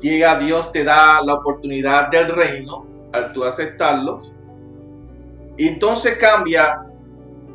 llega 0.02 0.38
Dios, 0.38 0.72
te 0.72 0.84
da 0.84 1.22
la 1.22 1.34
oportunidad 1.34 2.10
del 2.10 2.28
reino 2.28 2.86
al 3.12 3.32
tú 3.32 3.44
aceptarlos. 3.44 4.34
Y 5.56 5.68
entonces 5.68 6.16
cambia 6.18 6.84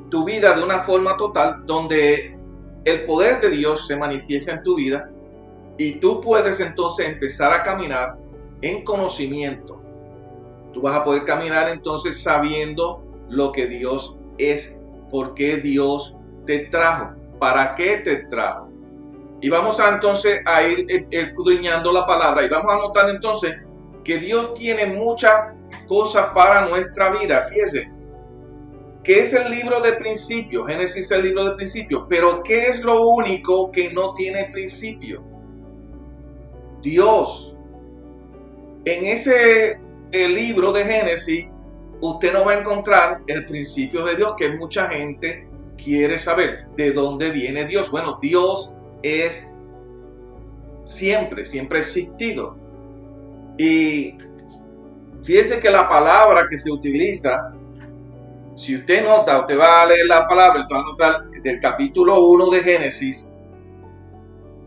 tu 0.09 0.23
vida 0.23 0.55
de 0.55 0.63
una 0.63 0.79
forma 0.79 1.17
total 1.17 1.65
donde 1.65 2.37
el 2.85 3.03
poder 3.03 3.41
de 3.41 3.49
Dios 3.49 3.85
se 3.85 3.97
manifiesta 3.97 4.53
en 4.53 4.63
tu 4.63 4.75
vida 4.75 5.09
y 5.77 5.99
tú 5.99 6.21
puedes 6.21 6.59
entonces 6.59 7.07
empezar 7.07 7.51
a 7.51 7.61
caminar 7.61 8.17
en 8.61 8.83
conocimiento. 8.83 9.76
Tú 10.77 10.83
vas 10.83 10.95
a 10.95 11.03
poder 11.03 11.23
caminar 11.23 11.69
entonces 11.69 12.21
sabiendo 12.21 13.03
lo 13.29 13.51
que 13.51 13.65
Dios 13.65 14.19
es, 14.37 14.77
por 15.09 15.33
qué 15.33 15.57
Dios 15.57 16.15
te 16.45 16.67
trajo, 16.67 17.15
para 17.39 17.73
qué 17.73 17.97
te 17.97 18.17
trajo. 18.27 18.69
Y 19.41 19.49
vamos 19.49 19.79
a 19.79 19.89
entonces 19.89 20.39
a 20.45 20.61
ir 20.61 21.07
escudriñando 21.09 21.91
la 21.91 22.05
palabra 22.05 22.43
y 22.43 22.49
vamos 22.49 22.71
a 22.71 22.77
notar 22.77 23.09
entonces 23.09 23.55
que 24.03 24.19
Dios 24.19 24.53
tiene 24.53 24.85
muchas 24.85 25.55
cosas 25.87 26.27
para 26.35 26.67
nuestra 26.67 27.09
vida. 27.09 27.43
Fíjese, 27.45 27.91
que 29.03 29.21
es 29.21 29.33
el 29.33 29.49
libro 29.49 29.79
de 29.79 29.93
principios, 29.93 30.67
Génesis 30.67 31.05
es 31.05 31.11
el 31.11 31.23
libro 31.23 31.43
de 31.43 31.55
principios, 31.55 32.03
pero 32.07 32.43
¿qué 32.43 32.67
es 32.67 32.83
lo 32.83 33.07
único 33.07 33.71
que 33.71 33.91
no 33.91 34.13
tiene 34.13 34.47
principio? 34.51 35.23
Dios. 36.83 37.55
En 38.85 39.07
ese 39.07 39.86
libro 40.11 40.71
de 40.71 40.85
Génesis, 40.85 41.45
usted 42.01 42.33
no 42.33 42.45
va 42.45 42.53
a 42.53 42.59
encontrar 42.59 43.21
el 43.27 43.45
principio 43.45 44.05
de 44.05 44.15
Dios, 44.15 44.33
que 44.37 44.49
mucha 44.49 44.87
gente 44.89 45.47
quiere 45.77 46.19
saber 46.19 46.67
de 46.75 46.91
dónde 46.91 47.31
viene 47.31 47.65
Dios. 47.65 47.89
Bueno, 47.89 48.19
Dios 48.21 48.75
es 49.03 49.47
siempre, 50.85 51.45
siempre 51.45 51.79
existido. 51.79 52.57
Y 53.57 54.15
fíjese 55.23 55.59
que 55.59 55.69
la 55.69 55.87
palabra 55.87 56.47
que 56.49 56.57
se 56.57 56.71
utiliza, 56.71 57.53
si 58.55 58.75
usted 58.75 59.03
nota, 59.03 59.39
usted 59.39 59.57
va 59.57 59.83
a 59.83 59.85
leer 59.85 60.05
la 60.07 60.27
palabra, 60.27 60.61
usted 60.61 60.75
va 60.75 60.79
a 60.79 60.83
notar 60.83 61.29
del 61.41 61.59
capítulo 61.59 62.27
1 62.27 62.49
de 62.49 62.59
Génesis, 62.61 63.29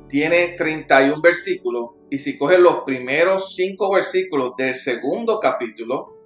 tiene 0.08 0.54
31 0.58 1.20
versículos, 1.20 1.90
y 2.10 2.18
si 2.18 2.36
coge 2.36 2.58
los 2.58 2.82
primeros 2.84 3.54
5 3.54 3.94
versículos 3.94 4.52
del 4.58 4.74
segundo 4.74 5.38
capítulo, 5.38 6.16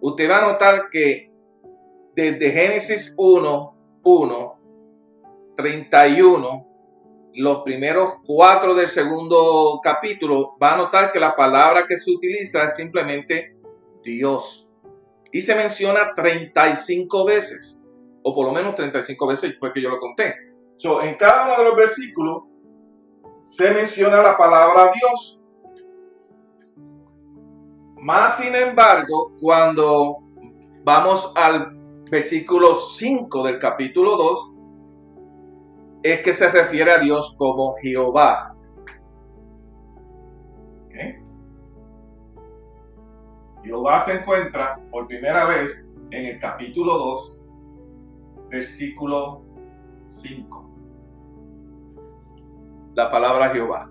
usted 0.00 0.28
va 0.28 0.38
a 0.38 0.52
notar 0.52 0.88
que 0.90 1.30
desde 2.16 2.50
Génesis 2.50 3.14
1, 3.16 3.76
1, 4.02 4.58
31, 5.56 6.66
los 7.34 7.62
primeros 7.62 8.14
cuatro 8.24 8.74
del 8.74 8.88
segundo 8.88 9.78
capítulo, 9.82 10.56
va 10.60 10.74
a 10.74 10.76
notar 10.78 11.12
que 11.12 11.20
la 11.20 11.36
palabra 11.36 11.86
que 11.86 11.98
se 11.98 12.10
utiliza 12.10 12.64
es 12.64 12.76
simplemente 12.76 13.54
Dios. 14.02 14.66
Y 15.30 15.42
se 15.42 15.54
menciona 15.54 16.14
35 16.14 17.26
veces, 17.26 17.82
o 18.22 18.34
por 18.34 18.46
lo 18.46 18.52
menos 18.52 18.74
35 18.74 19.26
veces 19.26 19.56
fue 19.58 19.72
que 19.74 19.82
yo 19.82 19.90
lo 19.90 19.98
conté. 19.98 20.34
en 21.02 21.14
cada 21.16 21.44
uno 21.44 21.58
de 21.58 21.64
los 21.68 21.76
versículos 21.76 22.44
se 23.48 23.72
menciona 23.72 24.22
la 24.22 24.36
palabra 24.36 24.92
Dios. 24.92 25.42
Más 27.96 28.36
sin 28.36 28.54
embargo, 28.54 29.32
cuando 29.40 30.18
vamos 30.84 31.32
al 31.34 31.76
versículo 32.10 32.76
5 32.76 33.44
del 33.44 33.58
capítulo 33.58 34.16
2, 34.16 34.52
es 36.02 36.20
que 36.20 36.32
se 36.32 36.48
refiere 36.50 36.92
a 36.92 36.98
Dios 36.98 37.34
como 37.36 37.74
Jehová. 37.82 38.54
Jehová 43.64 44.00
se 44.00 44.14
encuentra 44.14 44.80
por 44.90 45.06
primera 45.08 45.46
vez 45.46 45.86
en 46.10 46.26
el 46.26 46.40
capítulo 46.40 46.96
2, 46.96 47.38
versículo 48.48 49.42
5. 50.06 50.67
La 52.98 53.08
palabra 53.12 53.50
Jehová. 53.50 53.88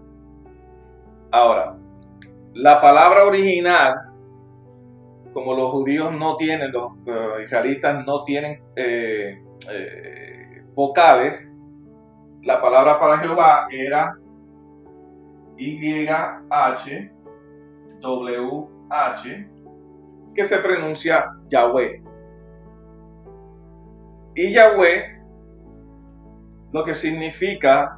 Ahora, 1.32 1.78
la 2.54 2.82
palabra 2.82 3.24
original, 3.24 3.96
como 5.32 5.54
los 5.54 5.72
judíos 5.72 6.12
no 6.12 6.36
tienen, 6.36 6.74
los 6.74 6.92
uh, 6.92 7.40
israelitas 7.42 8.06
no 8.06 8.26
tienen 8.26 8.62
eh, 8.76 9.42
eh, 9.72 10.62
vocales, 10.76 11.50
la 12.42 12.60
palabra 12.60 13.00
para 13.00 13.20
Jehová 13.20 13.70
era 13.72 14.20
YH 15.56 17.14
WH, 18.02 19.50
que 20.36 20.44
se 20.44 20.58
pronuncia 20.58 21.32
Yahweh. 21.48 22.04
Y 24.36 24.52
Yahweh, 24.52 25.22
lo 26.74 26.84
que 26.84 26.94
significa, 26.94 27.97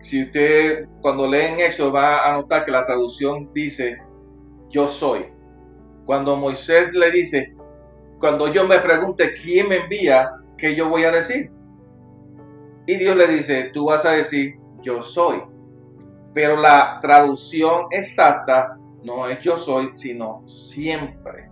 si 0.00 0.24
usted 0.24 0.88
cuando 1.02 1.26
leen 1.26 1.60
eso 1.60 1.92
va 1.92 2.28
a 2.28 2.32
notar 2.32 2.64
que 2.64 2.70
la 2.70 2.86
traducción 2.86 3.50
dice, 3.52 3.98
yo 4.68 4.88
soy. 4.88 5.26
Cuando 6.06 6.36
Moisés 6.36 6.92
le 6.92 7.10
dice, 7.10 7.54
cuando 8.18 8.48
yo 8.48 8.66
me 8.66 8.78
pregunte 8.78 9.34
quién 9.34 9.68
me 9.68 9.76
envía, 9.76 10.30
¿qué 10.56 10.74
yo 10.74 10.88
voy 10.88 11.04
a 11.04 11.10
decir? 11.10 11.50
Y 12.86 12.96
Dios 12.96 13.16
le 13.16 13.26
dice, 13.26 13.70
tú 13.72 13.86
vas 13.86 14.04
a 14.04 14.12
decir, 14.12 14.58
yo 14.80 15.02
soy. 15.02 15.42
Pero 16.34 16.56
la 16.56 16.98
traducción 17.00 17.86
exacta 17.90 18.78
no 19.04 19.28
es 19.28 19.40
yo 19.40 19.56
soy, 19.56 19.92
sino 19.92 20.46
siempre. 20.46 21.50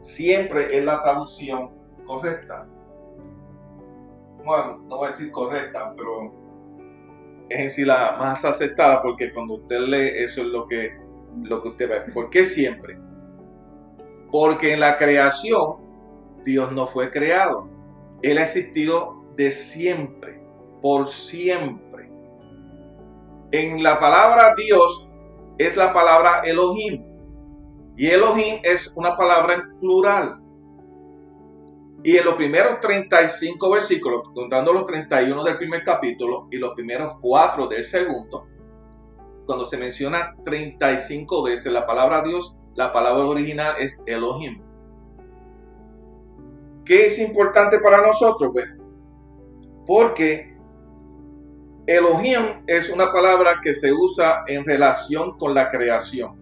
Siempre 0.00 0.76
es 0.76 0.84
la 0.84 1.02
traducción 1.02 1.70
correcta. 2.06 2.66
Bueno, 4.44 4.78
no 4.88 4.96
voy 4.96 5.08
a 5.08 5.10
decir 5.10 5.30
correcta, 5.30 5.92
pero 5.96 6.39
es 7.50 7.74
sí 7.74 7.84
la 7.84 8.16
más 8.18 8.44
aceptada 8.44 9.02
porque 9.02 9.32
cuando 9.32 9.54
usted 9.54 9.80
lee 9.80 10.12
eso 10.14 10.42
es 10.42 10.46
lo 10.46 10.66
que, 10.66 10.96
lo 11.42 11.60
que 11.60 11.68
usted 11.68 11.88
ve. 11.88 12.12
¿Por 12.12 12.30
qué 12.30 12.44
siempre? 12.44 12.98
Porque 14.30 14.72
en 14.72 14.80
la 14.80 14.96
creación 14.96 15.76
Dios 16.44 16.72
no 16.72 16.86
fue 16.86 17.10
creado. 17.10 17.68
Él 18.22 18.38
ha 18.38 18.42
existido 18.42 19.24
de 19.36 19.50
siempre, 19.50 20.40
por 20.80 21.08
siempre. 21.08 22.10
En 23.52 23.82
la 23.82 23.98
palabra 23.98 24.54
Dios 24.56 25.08
es 25.58 25.76
la 25.76 25.92
palabra 25.92 26.42
Elohim. 26.44 27.04
Y 27.96 28.06
Elohim 28.06 28.60
es 28.62 28.92
una 28.94 29.16
palabra 29.16 29.54
en 29.54 29.78
plural. 29.78 30.39
Y 32.02 32.16
en 32.16 32.24
los 32.24 32.34
primeros 32.34 32.80
35 32.80 33.70
versículos, 33.70 34.30
contando 34.34 34.72
los 34.72 34.86
31 34.86 35.44
del 35.44 35.58
primer 35.58 35.84
capítulo 35.84 36.48
y 36.50 36.56
los 36.56 36.74
primeros 36.74 37.14
4 37.20 37.66
del 37.66 37.84
segundo, 37.84 38.46
cuando 39.44 39.66
se 39.66 39.76
menciona 39.76 40.34
35 40.44 41.42
veces 41.42 41.72
la 41.72 41.84
palabra 41.86 42.22
Dios, 42.22 42.56
la 42.74 42.92
palabra 42.92 43.24
original 43.24 43.74
es 43.78 44.02
Elohim. 44.06 44.62
¿Qué 46.84 47.06
es 47.06 47.18
importante 47.18 47.78
para 47.80 48.06
nosotros? 48.06 48.50
Pues? 48.52 48.66
Porque 49.86 50.56
Elohim 51.86 52.62
es 52.66 52.88
una 52.88 53.12
palabra 53.12 53.60
que 53.62 53.74
se 53.74 53.92
usa 53.92 54.44
en 54.46 54.64
relación 54.64 55.36
con 55.36 55.52
la 55.54 55.70
creación. 55.70 56.38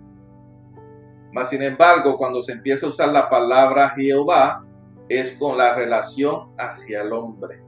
Mas, 1.32 1.50
sin 1.50 1.62
embargo, 1.62 2.16
cuando 2.16 2.42
se 2.42 2.52
empieza 2.52 2.86
a 2.86 2.90
usar 2.90 3.08
la 3.08 3.28
palabra 3.28 3.94
Jehová, 3.96 4.64
es 5.08 5.32
con 5.32 5.56
la 5.56 5.74
relación 5.74 6.52
hacia 6.58 7.02
el 7.02 7.12
hombre. 7.12 7.62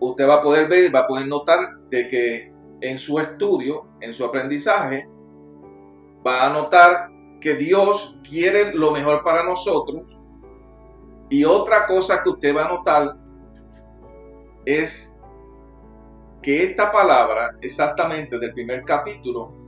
Usted 0.00 0.28
va 0.28 0.34
a 0.34 0.42
poder 0.42 0.68
ver, 0.68 0.94
va 0.94 1.00
a 1.00 1.06
poder 1.06 1.26
notar 1.26 1.78
de 1.90 2.08
que 2.08 2.52
en 2.80 2.98
su 2.98 3.18
estudio, 3.18 3.88
en 4.00 4.12
su 4.12 4.24
aprendizaje, 4.24 5.08
va 6.26 6.46
a 6.46 6.50
notar 6.52 7.10
que 7.40 7.54
Dios 7.54 8.18
quiere 8.28 8.74
lo 8.74 8.90
mejor 8.90 9.22
para 9.22 9.44
nosotros. 9.44 10.20
Y 11.30 11.44
otra 11.44 11.86
cosa 11.86 12.22
que 12.22 12.30
usted 12.30 12.54
va 12.54 12.66
a 12.66 12.68
notar 12.68 13.16
es 14.66 15.14
que 16.42 16.64
esta 16.64 16.92
palabra, 16.92 17.56
exactamente 17.62 18.38
del 18.38 18.52
primer 18.52 18.84
capítulo, 18.84 19.63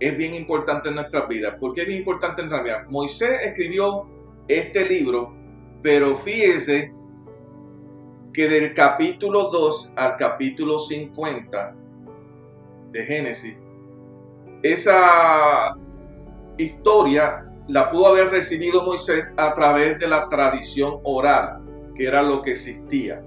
es 0.00 0.16
bien 0.16 0.34
importante 0.34 0.88
en 0.88 0.96
nuestras 0.96 1.28
vidas. 1.28 1.54
¿Por 1.58 1.74
qué 1.74 1.82
es 1.82 1.86
bien 1.86 2.00
importante 2.00 2.42
en 2.42 2.48
vidas? 2.48 2.86
Moisés 2.88 3.40
escribió 3.42 4.06
este 4.48 4.84
libro, 4.84 5.34
pero 5.82 6.16
fíjese 6.16 6.92
que 8.32 8.48
del 8.48 8.74
capítulo 8.74 9.50
2 9.50 9.92
al 9.96 10.16
capítulo 10.16 10.80
50 10.80 11.74
de 12.90 13.04
Génesis, 13.04 13.56
esa 14.62 15.74
historia 16.56 17.44
la 17.68 17.90
pudo 17.90 18.08
haber 18.08 18.30
recibido 18.30 18.84
Moisés 18.84 19.32
a 19.36 19.54
través 19.54 19.98
de 19.98 20.08
la 20.08 20.28
tradición 20.28 21.00
oral, 21.04 21.60
que 21.94 22.06
era 22.06 22.22
lo 22.22 22.42
que 22.42 22.52
existía 22.52 23.22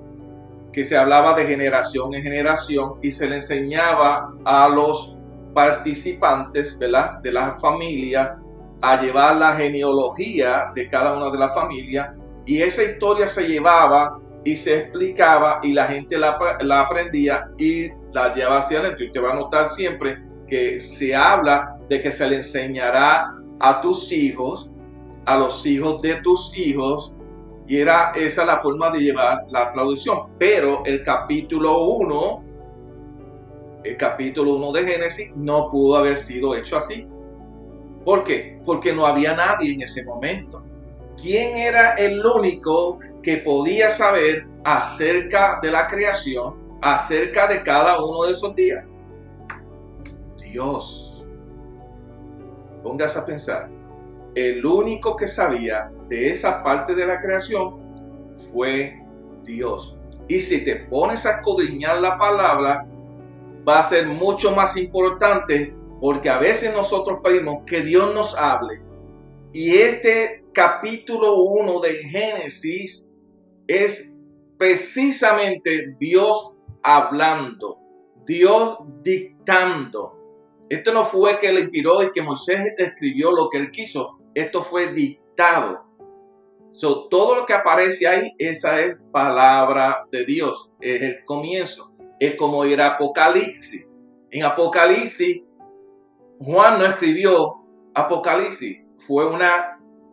que 0.72 0.86
se 0.86 0.98
hablaba 0.98 1.34
de 1.34 1.46
generación 1.46 2.14
en 2.14 2.24
generación 2.24 2.94
y 3.02 3.12
se 3.12 3.28
le 3.28 3.36
enseñaba 3.36 4.34
a 4.46 4.70
los 4.70 5.18
participantes 5.54 6.78
¿verdad? 6.80 7.20
de 7.22 7.32
las 7.32 7.60
familias 7.62 8.38
a 8.82 9.02
llevar 9.02 9.36
la 9.36 9.56
genealogía 9.56 10.72
de 10.74 10.90
cada 10.90 11.16
una 11.16 11.30
de 11.30 11.38
las 11.38 11.54
familias 11.54 12.10
y 12.46 12.62
esa 12.62 12.84
historia 12.84 13.28
se 13.28 13.48
llevaba 13.48 14.20
y 14.44 14.56
se 14.56 14.78
explicaba 14.78 15.60
y 15.62 15.74
la 15.74 15.86
gente 15.86 16.18
la, 16.18 16.40
aprendía 16.80 17.50
y 17.58 17.90
la 18.14 18.34
llevaba 18.34 18.60
hacia. 18.60 18.82
Y 18.98 19.06
usted 19.06 19.24
va 19.24 19.32
a 19.32 19.36
notar 19.36 19.70
siempre 19.70 20.24
que 20.48 20.80
se 20.80 21.16
habla 21.16 21.78
de 21.90 22.02
que 22.02 22.12
se 22.12 22.28
le 22.28 22.38
enseñará 22.38 23.32
a 23.60 23.82
tus 23.82 24.12
hijos, 24.12 24.72
a 25.26 25.38
los 25.38 25.66
hijos 25.66 26.02
de 26.02 26.16
tus 26.22 26.52
hijos, 26.58 27.14
y 27.68 27.78
era 27.78 28.12
esa 28.16 28.44
la 28.44 28.60
forma 28.60 28.90
de 28.90 29.00
llevar 29.00 29.46
la 29.50 29.72
traducción. 29.72 30.28
Pero 30.40 30.84
el 30.86 31.04
capítulo 31.04 31.84
1, 31.84 32.44
el 33.84 33.98
capítulo 33.98 34.56
1 34.56 34.72
de 34.74 34.86
Génesis 34.86 35.36
no 35.36 35.70
pudo 35.70 35.98
haber 35.98 36.18
sido 36.18 36.56
hecho 36.56 36.78
así. 36.78 37.08
¿Por 38.06 38.24
qué? 38.24 38.60
Porque 38.66 38.94
no 38.94 39.06
había 39.06 39.36
nadie 39.36 39.74
en 39.74 39.82
ese 39.82 40.04
momento. 40.04 40.64
¿Quién 41.22 41.58
era 41.58 41.94
el 41.96 42.26
único 42.26 43.00
que 43.22 43.38
podía 43.38 43.92
saber 43.92 44.48
acerca 44.64 45.60
de 45.62 45.72
la 45.72 45.88
creación, 45.88 46.56
acerca 46.82 47.48
de 47.48 47.62
cada 47.64 48.04
uno 48.04 48.24
de 48.24 48.32
esos 48.32 48.56
días? 48.56 48.96
Dios. 50.40 51.24
Póngase 52.84 53.20
a 53.20 53.26
pensar 53.26 53.70
el 54.36 54.66
único 54.66 55.16
que 55.16 55.28
sabía 55.28 55.92
de 56.08 56.32
esa 56.32 56.64
parte 56.64 56.96
de 56.96 57.06
la 57.06 57.20
creación 57.20 57.76
fue 58.52 59.04
Dios. 59.44 59.98
Y 60.28 60.40
si 60.40 60.64
te 60.64 60.88
pones 60.90 61.26
a 61.26 61.32
escudriñar 61.32 62.00
la 62.00 62.18
palabra, 62.18 62.86
va 63.68 63.80
a 63.80 63.84
ser 63.84 64.08
mucho 64.08 64.54
más 64.56 64.78
importante 64.78 65.76
porque 66.00 66.30
a 66.30 66.40
veces 66.40 66.74
nosotros 66.74 67.20
pedimos 67.24 67.64
que 67.66 67.82
Dios 67.82 68.14
nos 68.14 68.36
hable. 68.36 68.82
Y 69.54 69.76
este 69.76 70.46
capítulo 70.54 71.36
1 71.36 71.80
de 71.82 71.94
Génesis 72.10 73.08
es 73.68 74.16
precisamente 74.58 75.96
Dios 76.00 76.56
hablando, 76.84 77.78
Dios 78.26 78.80
dictando. 79.04 80.18
Esto 80.70 80.94
no 80.94 81.06
fue 81.06 81.38
que 81.40 81.52
le 81.52 81.62
inspiró 81.62 82.02
y 82.02 82.12
que 82.12 82.22
Moisés 82.22 82.74
escribió 82.78 83.32
lo 83.32 83.50
que 83.50 83.58
él 83.58 83.72
quiso 83.72 84.22
esto 84.34 84.64
fue 84.64 84.94
dictado. 84.94 85.86
So, 86.72 87.10
todo 87.10 87.36
lo 87.36 87.46
que 87.46 87.54
aparece 87.54 88.08
ahí, 88.08 88.34
esa 88.38 88.82
es 88.82 88.96
palabra 89.12 90.06
de 90.12 90.26
Dios, 90.26 90.72
es 90.80 91.02
el 91.02 91.26
comienzo. 91.26 91.91
Es 92.22 92.36
como 92.36 92.64
ir 92.66 92.80
a 92.80 92.90
Apocalipsis. 92.90 93.84
En 94.30 94.44
Apocalipsis, 94.44 95.42
Juan 96.40 96.78
no 96.78 96.86
escribió 96.86 97.56
Apocalipsis, 97.96 98.78
fue 99.08 99.28
un 99.28 99.40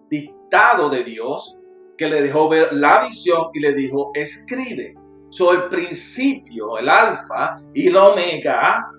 dictado 0.08 0.88
de 0.88 1.04
Dios 1.04 1.58
que 1.98 2.08
le 2.08 2.22
dejó 2.22 2.48
ver 2.48 2.72
la 2.72 3.04
visión 3.04 3.50
y 3.52 3.60
le 3.60 3.74
dijo, 3.74 4.10
escribe. 4.14 4.94
So, 5.28 5.52
el 5.52 5.68
principio, 5.68 6.78
el 6.78 6.88
alfa 6.88 7.58
y 7.74 7.90
la 7.90 8.08
omega 8.08 8.90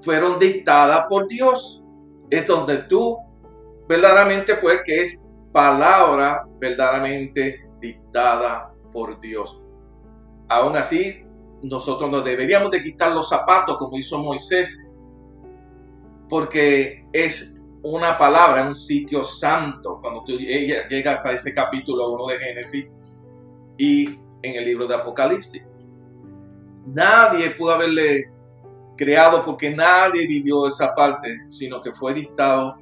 fueron 0.00 0.38
dictadas 0.38 1.04
por 1.10 1.28
Dios. 1.28 1.84
Es 2.30 2.46
donde 2.46 2.78
tú 2.84 3.18
verdaderamente 3.88 4.54
pues 4.54 4.80
que 4.86 5.02
es 5.02 5.28
palabra 5.52 6.46
verdaderamente 6.58 7.68
dictada 7.78 8.72
por 8.90 9.20
Dios. 9.20 9.60
Aún 10.48 10.76
así, 10.76 11.25
nosotros 11.62 12.10
no 12.10 12.20
deberíamos 12.20 12.70
de 12.70 12.82
quitar 12.82 13.12
los 13.12 13.28
zapatos 13.28 13.78
como 13.78 13.96
hizo 13.98 14.18
Moisés, 14.18 14.88
porque 16.28 17.06
es 17.12 17.58
una 17.82 18.18
palabra, 18.18 18.66
un 18.66 18.74
sitio 18.74 19.24
santo. 19.24 19.98
Cuando 20.00 20.24
tú 20.24 20.36
llegas 20.38 21.24
a 21.24 21.32
ese 21.32 21.54
capítulo 21.54 22.12
1 22.12 22.26
de 22.26 22.38
Génesis, 22.38 22.86
y 23.78 24.18
en 24.42 24.54
el 24.54 24.64
libro 24.64 24.86
de 24.86 24.94
Apocalipsis. 24.94 25.62
Nadie 26.86 27.50
pudo 27.50 27.72
haberle 27.72 28.30
creado 28.96 29.44
porque 29.44 29.70
nadie 29.70 30.26
vivió 30.26 30.68
esa 30.68 30.94
parte, 30.94 31.40
sino 31.48 31.80
que 31.80 31.92
fue 31.92 32.14
dictado 32.14 32.76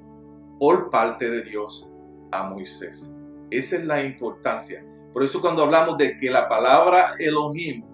por 0.59 0.91
parte 0.91 1.29
de 1.29 1.43
Dios 1.43 1.89
a 2.31 2.45
Moisés. 2.45 3.13
Esa 3.51 3.77
es 3.77 3.85
la 3.85 4.05
importancia. 4.05 4.85
Por 5.13 5.23
eso 5.23 5.41
cuando 5.41 5.63
hablamos 5.63 5.97
de 5.97 6.17
que 6.17 6.31
la 6.31 6.49
palabra 6.49 7.15
Elohim, 7.19 7.85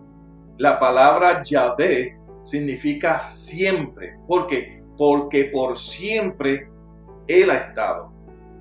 la 0.61 0.79
palabra 0.79 1.43
Yahvé, 1.43 2.19
significa 2.43 3.19
siempre. 3.21 4.19
¿Por 4.29 4.47
qué? 4.47 4.83
Porque 4.99 5.47
por 5.47 5.79
siempre 5.79 6.69
Él 7.29 7.51
ha 7.51 7.57
estado. 7.57 8.13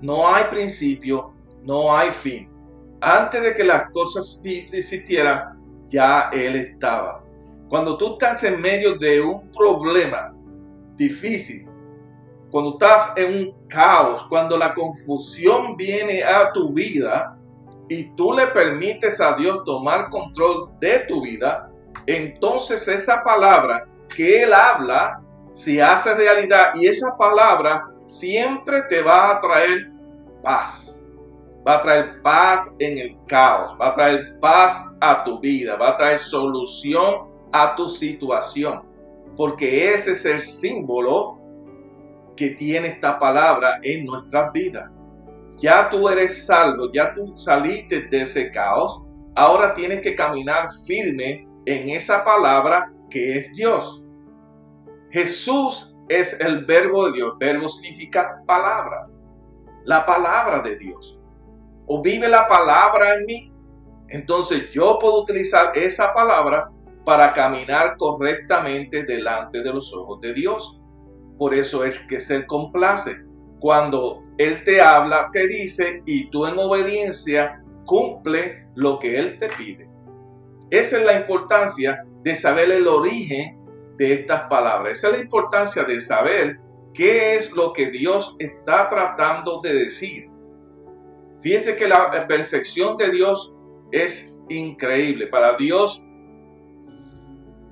No 0.01 0.33
hay 0.33 0.45
principio, 0.45 1.33
no 1.65 1.93
hay 1.93 2.11
fin. 2.13 2.49
Antes 3.01 3.43
de 3.43 3.53
que 3.53 3.65
las 3.65 3.91
cosas 3.91 4.41
existieran, 4.45 5.59
ya 5.87 6.29
Él 6.31 6.55
estaba. 6.55 7.21
Cuando 7.67 7.97
tú 7.97 8.13
estás 8.13 8.45
en 8.45 8.61
medio 8.61 8.97
de 8.97 9.19
un 9.19 9.51
problema 9.51 10.33
difícil, 10.95 11.67
cuando 12.49 12.71
estás 12.71 13.11
en 13.17 13.39
un 13.39 13.67
caos, 13.67 14.25
cuando 14.29 14.57
la 14.57 14.73
confusión 14.73 15.75
viene 15.75 16.23
a 16.23 16.53
tu 16.53 16.71
vida 16.71 17.37
y 17.89 18.05
tú 18.15 18.31
le 18.31 18.47
permites 18.47 19.19
a 19.19 19.33
Dios 19.33 19.65
tomar 19.65 20.07
control 20.07 20.69
de 20.79 20.99
tu 20.99 21.21
vida, 21.21 21.68
entonces 22.15 22.87
esa 22.87 23.21
palabra 23.21 23.85
que 24.15 24.43
Él 24.43 24.53
habla 24.53 25.21
se 25.53 25.81
hace 25.81 26.15
realidad 26.15 26.71
y 26.73 26.87
esa 26.87 27.15
palabra 27.15 27.85
siempre 28.07 28.81
te 28.89 29.03
va 29.03 29.31
a 29.31 29.41
traer 29.41 29.91
paz. 30.41 31.03
Va 31.67 31.75
a 31.75 31.81
traer 31.81 32.21
paz 32.23 32.75
en 32.79 32.97
el 32.97 33.17
caos, 33.27 33.77
va 33.79 33.89
a 33.89 33.93
traer 33.93 34.39
paz 34.39 34.81
a 34.99 35.23
tu 35.23 35.39
vida, 35.39 35.75
va 35.75 35.89
a 35.89 35.97
traer 35.97 36.17
solución 36.17 37.29
a 37.51 37.75
tu 37.75 37.87
situación, 37.87 38.81
porque 39.35 39.93
ese 39.93 40.13
es 40.13 40.25
el 40.25 40.41
símbolo 40.41 41.37
que 42.35 42.51
tiene 42.51 42.87
esta 42.87 43.19
palabra 43.19 43.79
en 43.83 44.05
nuestras 44.05 44.51
vidas. 44.51 44.89
Ya 45.57 45.89
tú 45.89 46.07
eres 46.09 46.45
salvo, 46.45 46.91
ya 46.91 47.13
tú 47.13 47.37
saliste 47.37 48.07
de 48.07 48.21
ese 48.21 48.49
caos, 48.49 49.03
ahora 49.35 49.73
tienes 49.73 50.01
que 50.01 50.15
caminar 50.15 50.69
firme 50.87 51.48
en 51.69 51.89
esa 51.89 52.25
palabra 52.25 52.91
que 53.11 53.37
es 53.37 53.51
Dios. 53.51 54.03
Jesús 55.11 55.95
es 56.07 56.39
el 56.39 56.65
verbo 56.65 57.05
de 57.05 57.13
Dios. 57.13 57.35
Verbo 57.39 57.69
significa 57.69 58.41
palabra. 58.47 59.07
La 59.85 60.03
palabra 60.03 60.61
de 60.61 60.77
Dios. 60.77 61.19
O 61.85 62.01
vive 62.01 62.27
la 62.27 62.47
palabra 62.47 63.13
en 63.13 63.25
mí. 63.25 63.53
Entonces 64.07 64.71
yo 64.71 64.97
puedo 64.99 65.21
utilizar 65.21 65.77
esa 65.77 66.11
palabra 66.11 66.71
para 67.05 67.33
caminar 67.33 67.97
correctamente 67.97 69.03
delante 69.03 69.61
de 69.61 69.71
los 69.71 69.93
ojos 69.93 70.19
de 70.21 70.33
Dios. 70.33 70.81
Por 71.37 71.53
eso 71.53 71.85
es 71.85 71.99
que 72.07 72.19
se 72.19 72.47
complace. 72.47 73.15
Cuando 73.59 74.23
Él 74.39 74.63
te 74.63 74.81
habla, 74.81 75.29
te 75.31 75.47
dice, 75.47 76.01
y 76.07 76.31
tú 76.31 76.47
en 76.47 76.57
obediencia 76.57 77.61
cumple 77.85 78.67
lo 78.73 78.97
que 78.97 79.19
Él 79.19 79.37
te 79.37 79.49
pide. 79.49 79.87
Esa 80.71 80.97
es 80.97 81.05
la 81.05 81.13
importancia 81.13 82.03
de 82.23 82.35
saber 82.35 82.71
el 82.71 82.87
origen 82.87 83.57
de 83.97 84.13
estas 84.13 84.43
palabras. 84.43 84.97
Esa 84.97 85.07
es 85.09 85.17
la 85.17 85.23
importancia 85.23 85.83
de 85.83 85.99
saber 85.99 86.59
qué 86.93 87.35
es 87.35 87.51
lo 87.51 87.73
que 87.73 87.89
Dios 87.89 88.35
está 88.39 88.87
tratando 88.87 89.59
de 89.61 89.73
decir. 89.73 90.29
Fíjense 91.41 91.75
que 91.75 91.87
la 91.87 92.27
perfección 92.27 92.97
de 92.97 93.09
Dios 93.11 93.53
es 93.91 94.37
increíble. 94.49 95.27
Para 95.27 95.55
Dios 95.55 96.03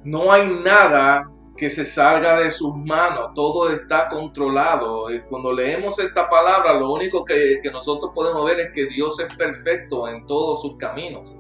no 0.04 0.32
hay 0.32 0.48
nada 0.64 1.30
que 1.58 1.70
se 1.70 1.84
salga 1.84 2.40
de 2.40 2.52
sus 2.52 2.74
manos, 2.76 3.32
todo 3.34 3.70
está 3.70 4.08
controlado. 4.08 5.08
Cuando 5.28 5.52
leemos 5.52 5.98
esta 6.00 6.30
palabra, 6.30 6.74
lo 6.74 6.94
único 6.94 7.26
que, 7.26 7.60
nosotros 7.72 8.12
podemos 8.14 8.46
ver 8.46 8.60
es 8.60 8.72
que 8.74 8.86
Dios 8.86 9.20
es 9.20 9.34
perfecto 9.36 10.08
en 10.08 10.26
todos 10.28 10.62
sus 10.62 10.78
caminos. 10.78 11.36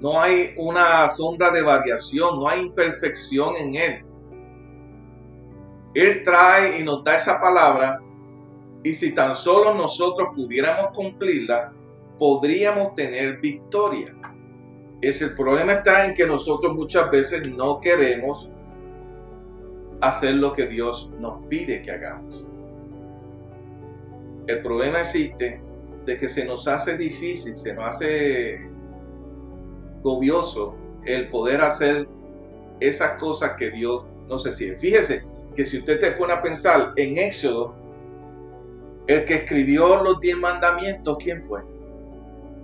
No 0.00 0.20
hay 0.20 0.54
una 0.56 1.08
sombra 1.08 1.50
de 1.50 1.62
variación, 1.62 2.40
no 2.40 2.48
hay 2.48 2.60
imperfección 2.60 3.56
en 3.56 3.74
Él. 3.74 4.04
Él 5.94 6.22
trae 6.24 6.80
y 6.80 6.84
nos 6.84 7.04
da 7.04 7.16
esa 7.16 7.40
palabra 7.40 8.00
y 8.82 8.92
si 8.92 9.14
tan 9.14 9.34
solo 9.34 9.74
nosotros 9.74 10.28
pudiéramos 10.34 10.88
cumplirla, 10.94 11.72
podríamos 12.18 12.94
tener 12.94 13.38
victoria. 13.40 14.14
Es 15.00 15.22
el 15.22 15.34
problema 15.34 15.74
está 15.74 16.06
en 16.06 16.14
que 16.14 16.26
nosotros 16.26 16.74
muchas 16.74 17.10
veces 17.10 17.48
no 17.50 17.80
queremos 17.80 18.50
hacer 20.00 20.34
lo 20.34 20.52
que 20.52 20.66
Dios 20.66 21.10
nos 21.18 21.46
pide 21.46 21.80
que 21.82 21.92
hagamos. 21.92 22.46
El 24.46 24.60
problema 24.60 25.00
existe 25.00 25.62
de 26.04 26.18
que 26.18 26.28
se 26.28 26.44
nos 26.44 26.68
hace 26.68 26.98
difícil, 26.98 27.54
se 27.54 27.72
nos 27.72 27.94
hace 27.94 28.68
gobioso 30.04 30.76
el 31.04 31.28
poder 31.28 31.62
hacer 31.62 32.06
esas 32.78 33.18
cosas 33.18 33.52
que 33.58 33.70
Dios 33.70 34.04
nos 34.28 34.44
si 34.44 34.76
Fíjese 34.76 35.24
que 35.56 35.64
si 35.64 35.78
usted 35.78 35.98
te 35.98 36.12
pone 36.12 36.32
a 36.32 36.42
pensar 36.42 36.92
en 36.96 37.18
Éxodo, 37.18 37.74
el 39.06 39.24
que 39.24 39.34
escribió 39.34 40.02
los 40.02 40.20
diez 40.20 40.36
mandamientos, 40.36 41.16
¿quién 41.18 41.40
fue? 41.42 41.62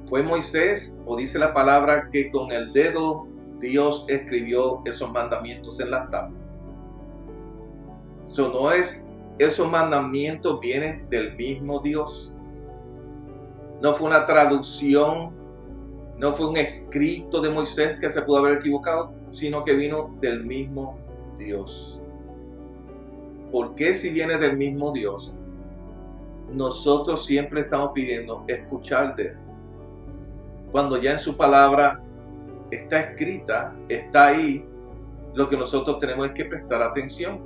¿Fue 0.06 0.22
Moisés? 0.22 0.94
¿O 1.06 1.16
dice 1.16 1.38
la 1.38 1.52
palabra 1.52 2.08
que 2.10 2.30
con 2.30 2.50
el 2.50 2.72
dedo 2.72 3.26
Dios 3.60 4.04
escribió 4.08 4.82
esos 4.84 5.10
mandamientos 5.10 5.80
en 5.80 5.90
las 5.90 6.10
tablas? 6.10 6.40
Eso 8.30 8.48
no 8.48 8.72
es, 8.72 9.06
esos 9.38 9.70
mandamientos 9.70 10.60
vienen 10.60 11.08
del 11.10 11.36
mismo 11.36 11.80
Dios. 11.80 12.32
No 13.82 13.94
fue 13.94 14.08
una 14.08 14.26
traducción, 14.26 15.39
no 16.20 16.34
fue 16.34 16.48
un 16.48 16.58
escrito 16.58 17.40
de 17.40 17.48
Moisés 17.48 17.98
que 17.98 18.10
se 18.12 18.20
pudo 18.20 18.40
haber 18.40 18.58
equivocado, 18.58 19.14
sino 19.30 19.64
que 19.64 19.72
vino 19.72 20.14
del 20.20 20.44
mismo 20.44 20.98
Dios. 21.38 21.98
¿Por 23.50 23.74
qué 23.74 23.94
si 23.94 24.10
viene 24.10 24.36
del 24.36 24.54
mismo 24.58 24.92
Dios? 24.92 25.34
Nosotros 26.52 27.24
siempre 27.24 27.62
estamos 27.62 27.92
pidiendo 27.94 28.44
escuchar 28.48 29.16
de 29.16 29.28
Él. 29.28 29.38
Cuando 30.70 30.98
ya 30.98 31.12
en 31.12 31.18
su 31.18 31.38
palabra 31.38 32.02
está 32.70 33.00
escrita, 33.00 33.74
está 33.88 34.26
ahí, 34.26 34.68
lo 35.34 35.48
que 35.48 35.56
nosotros 35.56 35.98
tenemos 36.00 36.26
es 36.26 36.32
que 36.32 36.44
prestar 36.44 36.82
atención. 36.82 37.40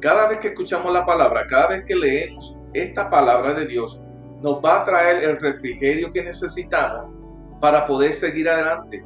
Cada 0.00 0.28
vez 0.28 0.38
que 0.38 0.48
escuchamos 0.48 0.90
la 0.94 1.04
palabra, 1.04 1.46
cada 1.46 1.68
vez 1.68 1.84
que 1.84 1.94
leemos 1.94 2.56
esta 2.72 3.10
palabra 3.10 3.52
de 3.52 3.66
Dios, 3.66 4.00
nos 4.40 4.64
va 4.64 4.80
a 4.80 4.84
traer 4.84 5.24
el 5.24 5.36
refrigerio 5.36 6.10
que 6.10 6.24
necesitamos 6.24 7.23
para 7.64 7.86
poder 7.86 8.12
seguir 8.12 8.46
adelante, 8.46 9.02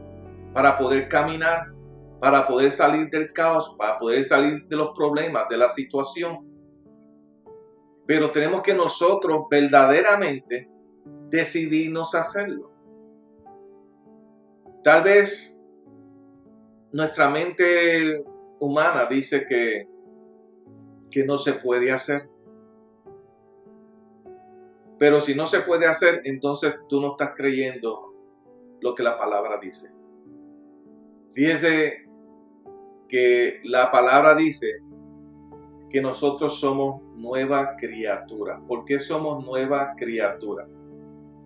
para 0.53 0.77
poder 0.77 1.09
caminar, 1.09 1.73
para 2.21 2.45
poder 2.45 2.73
salir 2.73 3.09
del 3.09 3.33
caos, 3.33 3.77
para 3.79 3.97
poder 3.99 4.25
salir 4.25 4.67
de 4.67 4.75
los 4.75 4.91
problemas, 4.97 5.45
de 5.49 5.59
la 5.59 5.69
situación. 5.69 6.45
Pero 8.05 8.33
tenemos 8.33 8.63
que 8.63 8.75
nosotros 8.75 9.43
verdaderamente 9.49 10.69
decidirnos 11.31 12.17
hacerlo. 12.17 12.73
Tal 14.83 15.05
vez 15.05 15.57
nuestra 16.91 17.31
mente 17.31 18.25
humana 18.59 19.07
dice 19.07 19.47
que 19.49 19.87
que 21.13 21.25
no 21.25 21.39
se 21.39 21.53
puede 21.53 21.93
hacer. 21.93 22.29
Pero 24.99 25.21
si 25.21 25.37
no 25.37 25.47
se 25.47 25.61
puede 25.61 25.87
hacer, 25.87 26.23
entonces 26.25 26.75
tú 26.89 27.01
no 27.01 27.13
estás 27.13 27.35
creyendo 27.37 28.08
lo 28.81 28.95
que 28.95 29.03
la 29.03 29.17
palabra 29.17 29.59
dice. 29.61 29.91
Fíjese 31.35 32.07
que 33.09 33.61
la 33.65 33.91
palabra 33.91 34.35
dice 34.35 34.67
que 35.91 36.01
nosotros 36.01 36.59
somos 36.61 37.03
nueva 37.15 37.77
criatura. 37.77 38.61
¿Por 38.67 38.85
qué 38.85 38.99
somos 38.99 39.45
nueva 39.45 39.95
criatura? 39.97 40.67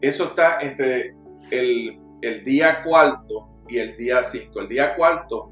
Eso 0.00 0.24
está 0.24 0.60
entre 0.60 1.14
el, 1.50 2.00
el 2.22 2.44
día 2.44 2.82
cuarto 2.82 3.48
y 3.68 3.78
el 3.78 3.96
día 3.96 4.22
cinco. 4.22 4.60
El 4.60 4.68
día 4.68 4.96
cuarto, 4.96 5.50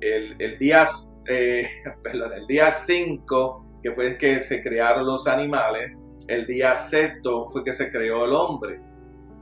el, 0.00 0.34
el 0.40 0.58
día 0.58 0.84
eh, 1.28 1.68
el 2.36 2.46
día 2.46 2.70
5, 2.70 3.66
que 3.82 3.92
fue 3.92 4.16
que 4.16 4.40
se 4.40 4.62
crearon 4.62 5.06
los 5.06 5.26
animales, 5.26 5.96
el 6.28 6.46
día 6.46 6.74
sexto 6.74 7.48
fue 7.50 7.64
que 7.64 7.72
se 7.72 7.90
creó 7.90 8.24
el 8.24 8.32
hombre. 8.32 8.80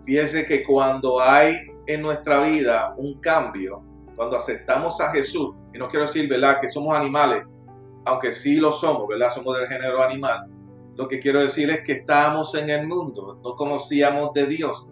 Fíjese 0.05 0.47
que 0.47 0.63
cuando 0.63 1.21
hay 1.21 1.55
en 1.87 2.03
nuestra 2.03 2.41
vida 2.45 2.95
un 2.97 3.21
cambio, 3.21 3.83
cuando 4.17 4.37
aceptamos 4.37 5.01
a 5.01 5.11
Jesús, 5.13 5.55
y 5.73 5.79
no 5.79 5.89
quiero 5.89 6.07
decir, 6.07 6.29
¿verdad?, 6.29 6.61
que 6.61 6.71
somos 6.71 6.95
animales, 6.95 7.45
aunque 8.05 8.33
sí 8.33 8.57
lo 8.57 8.73
somos, 8.73 9.09
¿verdad?, 9.09 9.31
somos 9.31 9.57
del 9.57 9.67
género 9.67 10.03
animal. 10.03 10.47
Lo 10.97 11.09
que 11.09 11.19
quiero 11.19 11.41
decir 11.41 11.71
es 11.71 11.81
que 11.85 11.93
estábamos 11.93 12.55
en 12.55 12.71
el 12.71 12.87
mundo, 12.87 13.41
no 13.43 13.55
conocíamos 13.57 14.33
de 14.35 14.47
Dios. 14.47 14.91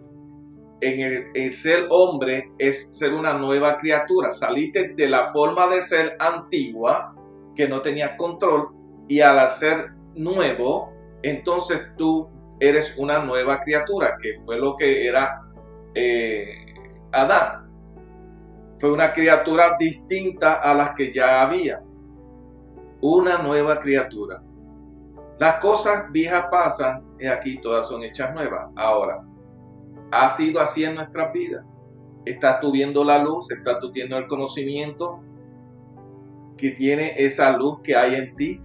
en 0.81 1.31
el, 1.33 1.53
ser 1.53 1.87
hombre 1.91 2.51
es 2.57 2.97
ser 2.97 3.13
una 3.13 3.33
nueva 3.33 3.77
criatura. 3.77 4.31
Saliste 4.31 4.93
de 4.95 5.07
la 5.07 5.31
forma 5.31 5.67
de 5.67 5.81
ser 5.81 6.17
antigua, 6.19 7.15
que 7.55 7.69
no 7.69 7.81
tenía 7.81 8.17
control, 8.17 8.69
y 9.07 9.21
al 9.21 9.49
ser 9.49 9.93
nuevo, 10.15 10.91
entonces 11.21 11.79
tú 11.97 12.27
eres 12.67 12.97
una 12.97 13.19
nueva 13.19 13.59
criatura, 13.61 14.17
que 14.21 14.37
fue 14.45 14.57
lo 14.57 14.75
que 14.75 15.07
era 15.07 15.41
eh, 15.95 16.73
Adán. 17.11 17.69
Fue 18.79 18.91
una 18.91 19.13
criatura 19.13 19.75
distinta 19.79 20.55
a 20.55 20.73
las 20.73 20.91
que 20.95 21.11
ya 21.11 21.41
había. 21.41 21.81
Una 23.01 23.37
nueva 23.39 23.79
criatura. 23.79 24.41
Las 25.39 25.55
cosas 25.55 26.11
viejas 26.11 26.45
pasan 26.51 27.03
y 27.19 27.27
aquí 27.27 27.59
todas 27.59 27.87
son 27.87 28.03
hechas 28.03 28.33
nuevas. 28.33 28.69
Ahora, 28.75 29.23
ha 30.11 30.29
sido 30.29 30.61
así 30.61 30.83
en 30.83 30.95
nuestras 30.95 31.33
vidas. 31.33 31.65
Estás 32.25 32.59
tú 32.59 32.71
viendo 32.71 33.03
la 33.03 33.17
luz, 33.17 33.51
estás 33.51 33.79
tú 33.79 33.91
teniendo 33.91 34.17
el 34.17 34.27
conocimiento 34.27 35.21
que 36.57 36.71
tiene 36.71 37.13
esa 37.17 37.51
luz 37.51 37.79
que 37.83 37.95
hay 37.95 38.15
en 38.15 38.35
ti. 38.35 38.61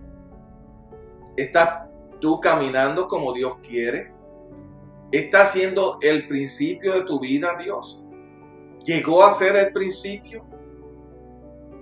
Estás 1.36 1.87
tú 2.20 2.40
caminando 2.40 3.08
como 3.08 3.32
Dios 3.32 3.58
quiere. 3.62 4.12
Está 5.10 5.46
siendo 5.46 5.98
el 6.02 6.28
principio 6.28 6.94
de 6.94 7.02
tu 7.04 7.20
vida 7.20 7.56
Dios. 7.62 8.04
Llegó 8.84 9.24
a 9.24 9.32
ser 9.32 9.56
el 9.56 9.72
principio. 9.72 10.44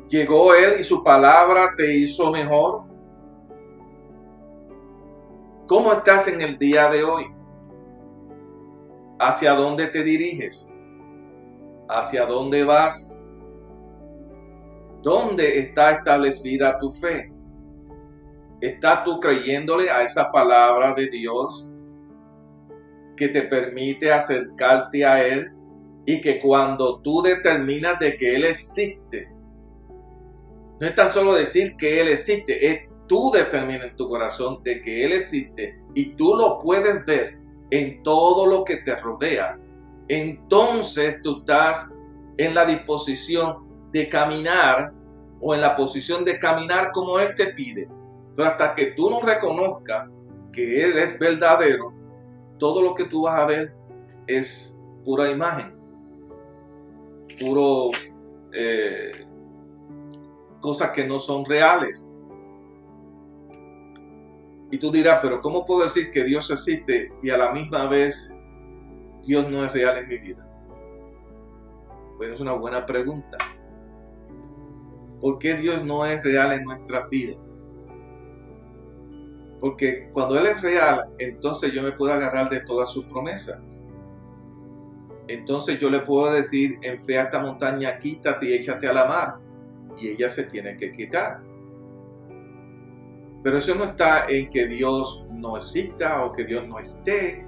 Llegó 0.09 0.55
Él 0.55 0.81
y 0.81 0.85
su 0.85 1.03
palabra 1.03 1.75
te 1.77 1.97
hizo 1.97 2.31
mejor. 2.31 2.85
¿Cómo 5.67 5.93
estás 5.93 6.29
en 6.29 6.41
el 6.41 6.59
día 6.59 6.89
de 6.89 7.03
hoy? 7.03 7.25
¿Hacia 9.19 9.55
dónde 9.55 9.89
te 9.89 10.05
diriges? 10.05 10.69
¿Hacia 11.89 12.27
dónde 12.27 12.63
vas? 12.63 13.37
¿Dónde 15.03 15.59
está 15.59 15.93
establecida 15.93 16.79
tu 16.79 16.91
fe? 16.91 17.36
¿Estás 18.61 19.05
tú 19.05 19.21
creyéndole 19.21 19.91
a 19.91 20.03
esa 20.03 20.31
palabra 20.33 20.95
de 20.95 21.09
Dios 21.09 21.71
que 23.17 23.29
te 23.29 23.43
permite 23.43 24.13
acercarte 24.13 25.05
a 25.05 25.27
Él 25.27 25.53
y 26.07 26.21
que 26.21 26.39
cuando 26.39 27.01
tú 27.01 27.23
determinas 27.23 27.99
de 27.99 28.17
que 28.17 28.37
Él 28.37 28.45
existe, 28.45 29.29
no 30.81 30.87
es 30.87 30.95
tan 30.95 31.11
solo 31.11 31.35
decir 31.35 31.77
que 31.77 32.01
Él 32.01 32.09
existe, 32.09 32.67
es 32.67 32.81
tú 33.07 33.31
determinas 33.33 33.91
en 33.91 33.97
tu 33.97 34.09
corazón 34.09 34.63
de 34.63 34.81
que 34.83 35.05
Él 35.05 35.13
existe 35.13 35.79
y 35.95 36.15
tú 36.15 36.35
lo 36.35 36.61
puedes 36.61 37.05
ver 37.07 37.39
en 37.71 38.03
todo 38.03 38.47
lo 38.47 38.65
que 38.65 38.77
te 38.79 38.97
rodea, 38.97 39.59
entonces 40.09 41.21
tú 41.23 41.39
estás 41.41 41.91
en 42.39 42.55
la 42.55 42.65
disposición 42.65 43.67
de 43.93 44.09
caminar 44.09 44.93
o 45.41 45.55
en 45.55 45.61
la 45.61 45.77
posición 45.77 46.25
de 46.25 46.39
caminar 46.39 46.91
como 46.93 47.19
Él 47.19 47.35
te 47.35 47.49
pide. 47.49 47.89
Pero 48.37 48.49
hasta 48.49 48.75
que 48.75 48.93
tú 48.93 49.09
no 49.09 49.21
reconozcas 49.23 50.11
que 50.53 50.85
Él 50.85 50.99
es 50.99 51.19
verdadero, 51.19 51.93
todo 52.59 52.83
lo 52.83 52.95
que 52.95 53.05
tú 53.05 53.23
vas 53.23 53.39
a 53.39 53.47
ver 53.47 53.75
es 54.27 54.79
pura 55.05 55.31
imagen, 55.31 55.75
puro 57.41 57.91
eh, 58.53 59.27
cosas 60.61 60.91
que 60.91 61.07
no 61.07 61.19
son 61.19 61.45
reales. 61.45 62.13
Y 64.71 64.79
tú 64.79 64.91
dirás, 64.91 65.21
pero 65.23 65.41
¿cómo 65.41 65.65
puedo 65.65 65.85
decir 65.85 66.11
que 66.11 66.25
Dios 66.25 66.51
existe 66.51 67.13
y 67.23 67.31
a 67.31 67.39
la 67.39 67.53
misma 67.53 67.89
vez 67.89 68.35
Dios 69.23 69.49
no 69.51 69.65
es 69.65 69.73
real 69.73 69.99
en 69.99 70.09
mi 70.09 70.19
vida? 70.19 70.47
Pues 72.17 72.31
es 72.31 72.41
una 72.41 72.53
buena 72.53 72.85
pregunta. 72.85 73.39
¿Por 75.21 75.39
qué 75.39 75.55
Dios 75.55 75.85
no 75.85 76.05
es 76.05 76.23
real 76.25 76.53
en 76.53 76.65
nuestra 76.65 77.07
vida? 77.09 77.37
Porque 79.67 80.09
cuando 80.13 80.39
Él 80.39 80.47
es 80.47 80.63
real, 80.63 81.09
entonces 81.19 81.73
yo 81.73 81.83
me 81.83 81.91
puedo 81.91 82.13
agarrar 82.13 82.49
de 82.51 82.61
todas 82.61 82.89
sus 82.93 83.05
promesas. 83.07 83.83
Entonces 85.27 85.81
yo 85.81 85.91
le 85.91 85.99
puedo 85.99 86.33
decir 86.33 86.79
en 86.83 87.01
fe 87.01 87.19
a 87.19 87.25
esta 87.25 87.41
montaña, 87.41 87.99
quítate 87.99 88.47
y 88.47 88.53
échate 88.53 88.87
a 88.87 88.93
la 88.93 89.07
mar. 89.07 89.39
Y 90.01 90.11
ella 90.11 90.29
se 90.29 90.45
tiene 90.45 90.77
que 90.77 90.93
quitar. 90.93 91.41
Pero 93.43 93.59
eso 93.59 93.75
no 93.75 93.87
está 93.87 94.27
en 94.29 94.51
que 94.51 94.69
Dios 94.69 95.25
no 95.33 95.57
exista 95.57 96.25
o 96.25 96.31
que 96.31 96.45
Dios 96.45 96.65
no 96.69 96.79
esté. 96.79 97.45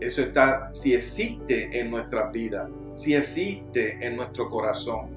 Eso 0.00 0.20
está 0.20 0.70
si 0.74 0.92
existe 0.92 1.70
en 1.80 1.90
nuestra 1.90 2.28
vida, 2.32 2.68
si 2.92 3.14
existe 3.14 3.96
en 4.06 4.16
nuestro 4.16 4.50
corazón. 4.50 5.08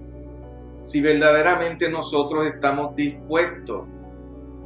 Si 0.79 1.01
verdaderamente 1.01 1.89
nosotros 1.89 2.45
estamos 2.45 2.95
dispuestos 2.95 3.85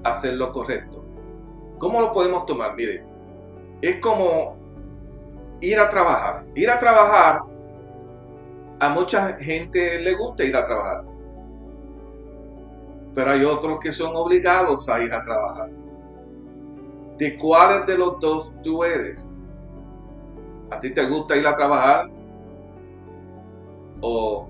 a 0.04 0.12
hacer 0.12 0.36
lo 0.36 0.52
correcto. 0.52 1.03
¿Cómo 1.84 2.00
lo 2.00 2.14
podemos 2.14 2.46
tomar? 2.46 2.76
Mire, 2.76 3.04
es 3.82 4.00
como 4.00 4.56
ir 5.60 5.78
a 5.78 5.90
trabajar. 5.90 6.46
Ir 6.56 6.70
a 6.72 6.80
trabajar, 6.80 7.42
a 8.80 8.90
mucha 8.90 9.34
gente 9.34 10.00
le 10.00 10.16
gusta 10.16 10.44
ir 10.44 10.56
a 10.56 10.66
trabajar 10.66 11.04
pero 13.14 13.32
hay 13.32 13.44
otros 13.44 13.80
que 13.80 13.92
son 13.92 14.16
obligados 14.16 14.90
a 14.90 15.02
ir 15.02 15.14
a 15.14 15.24
trabajar. 15.24 15.70
¿De 17.18 17.38
cuáles 17.38 17.86
de 17.86 17.98
los 17.98 18.20
dos 18.20 18.52
tú 18.64 18.84
eres? 18.84 19.30
¿A 20.72 20.80
ti 20.80 20.92
te 20.92 21.06
gusta 21.06 21.36
ir 21.36 21.46
a 21.46 21.56
trabajar? 21.56 22.10
¿O 24.02 24.50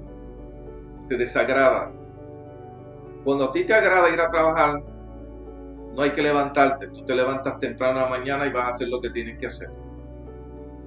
te 1.08 1.18
desagrada? 1.18 1.92
Cuando 3.26 3.46
a 3.46 3.52
ti 3.52 3.66
te 3.66 3.74
agrada 3.74 4.10
ir 4.10 4.22
a 4.22 4.30
trabajar, 4.30 4.82
no 5.96 6.02
hay 6.02 6.12
que 6.12 6.22
levantarte. 6.22 6.88
Tú 6.88 7.06
te 7.06 7.16
levantas 7.16 7.60
temprano 7.60 8.00
a 8.00 8.04
la 8.04 8.10
mañana 8.10 8.46
y 8.48 8.52
vas 8.52 8.66
a 8.66 8.70
hacer 8.70 8.88
lo 8.90 9.00
que 9.00 9.10
tienes 9.10 9.38
que 9.38 9.48
hacer. 9.48 9.70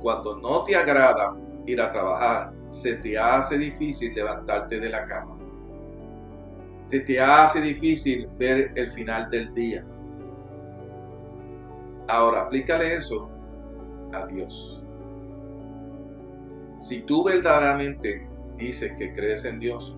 Cuando 0.01 0.37
no 0.37 0.64
te 0.64 0.77
agrada 0.77 1.35
ir 1.66 1.81
a 1.81 1.90
trabajar, 1.90 2.53
se 2.69 2.97
te 2.97 3.19
hace 3.19 3.59
difícil 3.59 4.14
levantarte 4.14 4.81
de 4.81 4.90
la 4.90 5.07
cama 5.07 5.37
se 6.87 7.01
te 7.01 7.21
hace 7.21 7.61
difícil 7.61 8.29
ver 8.38 8.71
el 8.77 8.90
final 8.92 9.29
del 9.29 9.53
día. 9.55 9.85
Ahora, 12.07 12.42
aplícale 12.42 12.95
eso 12.95 13.29
a 14.12 14.25
Dios. 14.27 14.85
Si 16.79 17.01
tú 17.01 17.25
verdaderamente 17.25 18.29
dices 18.57 18.92
que 18.97 19.12
crees 19.12 19.45
en 19.45 19.59
Dios, 19.59 19.97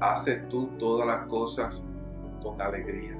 haces 0.00 0.48
tú 0.48 0.68
todas 0.78 1.04
las 1.04 1.26
cosas 1.26 1.84
con 2.40 2.62
alegría. 2.62 3.19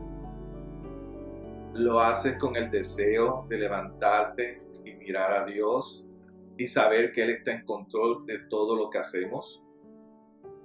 Lo 1.74 2.00
haces 2.00 2.36
con 2.38 2.56
el 2.56 2.70
deseo 2.70 3.46
de 3.48 3.58
levantarte 3.58 4.62
y 4.84 4.94
mirar 4.94 5.32
a 5.32 5.44
Dios 5.44 6.08
y 6.56 6.66
saber 6.66 7.12
que 7.12 7.22
Él 7.22 7.30
está 7.30 7.52
en 7.52 7.64
control 7.64 8.26
de 8.26 8.38
todo 8.48 8.76
lo 8.76 8.90
que 8.90 8.98
hacemos 8.98 9.62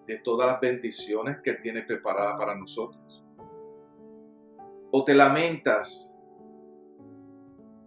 de 0.07 0.19
todas 0.19 0.47
las 0.47 0.59
bendiciones 0.59 1.37
que 1.43 1.51
Él 1.51 1.59
tiene 1.61 1.81
preparadas 1.81 2.35
para 2.37 2.55
nosotros. 2.55 3.23
O 4.91 5.03
te 5.03 5.13
lamentas, 5.13 6.19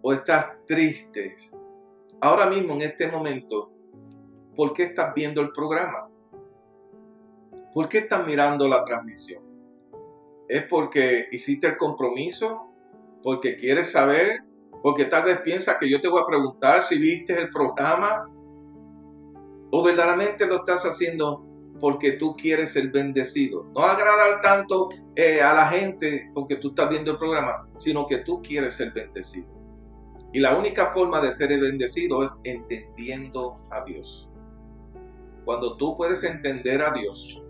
o 0.01 0.13
estás 0.13 0.47
triste. 0.65 1.35
Ahora 2.21 2.47
mismo, 2.47 2.73
en 2.73 2.81
este 2.81 3.09
momento, 3.09 3.71
¿por 4.55 4.73
qué 4.73 4.83
estás 4.83 5.13
viendo 5.13 5.41
el 5.41 5.51
programa? 5.51 6.09
¿Por 7.73 7.87
qué 7.87 7.99
estás 7.99 8.25
mirando 8.25 8.67
la 8.67 8.83
transmisión? 8.83 9.43
¿Es 10.47 10.65
porque 10.65 11.27
hiciste 11.31 11.67
el 11.67 11.77
compromiso? 11.77 12.68
¿Porque 13.23 13.55
quieres 13.57 13.91
saber? 13.91 14.39
¿Porque 14.81 15.05
tal 15.05 15.23
vez 15.23 15.41
piensas 15.41 15.77
que 15.79 15.89
yo 15.89 15.99
te 15.99 16.07
voy 16.07 16.21
a 16.21 16.25
preguntar 16.25 16.83
si 16.83 16.97
viste 16.97 17.39
el 17.39 17.49
programa? 17.49 18.29
¿O 19.71 19.83
verdaderamente 19.83 20.47
lo 20.47 20.57
estás 20.57 20.83
haciendo 20.85 21.49
porque 21.79 22.13
tú 22.13 22.35
quieres 22.35 22.73
ser 22.73 22.89
bendecido. 22.89 23.65
No 23.75 23.81
agradar 23.81 24.41
tanto 24.41 24.89
eh, 25.15 25.41
a 25.41 25.53
la 25.53 25.67
gente 25.69 26.29
porque 26.33 26.57
tú 26.57 26.69
estás 26.69 26.89
viendo 26.89 27.11
el 27.11 27.17
programa, 27.17 27.67
sino 27.75 28.05
que 28.05 28.19
tú 28.19 28.41
quieres 28.41 28.75
ser 28.75 28.91
bendecido. 28.91 29.47
Y 30.31 30.39
la 30.39 30.57
única 30.57 30.91
forma 30.91 31.21
de 31.21 31.33
ser 31.33 31.49
bendecido 31.59 32.23
es 32.23 32.39
entendiendo 32.43 33.55
a 33.71 33.83
Dios. 33.83 34.29
Cuando 35.45 35.75
tú 35.77 35.97
puedes 35.97 36.23
entender 36.23 36.81
a 36.81 36.91
Dios 36.91 37.43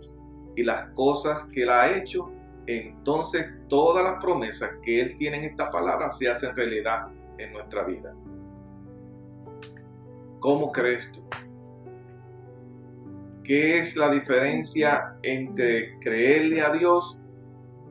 y 0.56 0.62
las 0.62 0.90
cosas 0.94 1.44
que 1.52 1.64
Él 1.64 1.70
ha 1.70 1.94
hecho, 1.94 2.32
entonces 2.66 3.46
todas 3.68 4.04
las 4.04 4.22
promesas 4.22 4.70
que 4.82 5.00
Él 5.00 5.16
tiene 5.16 5.38
en 5.38 5.44
esta 5.44 5.70
palabra 5.70 6.10
se 6.10 6.28
hacen 6.28 6.54
realidad 6.54 7.08
en 7.38 7.52
nuestra 7.52 7.84
vida. 7.84 8.14
¿Cómo 10.40 10.72
crees 10.72 11.10
tú? 11.12 11.20
¿Qué 13.44 13.78
es 13.78 13.96
la 13.96 14.10
diferencia 14.10 15.16
entre 15.22 15.98
creerle 15.98 16.62
a 16.62 16.70
Dios 16.70 17.18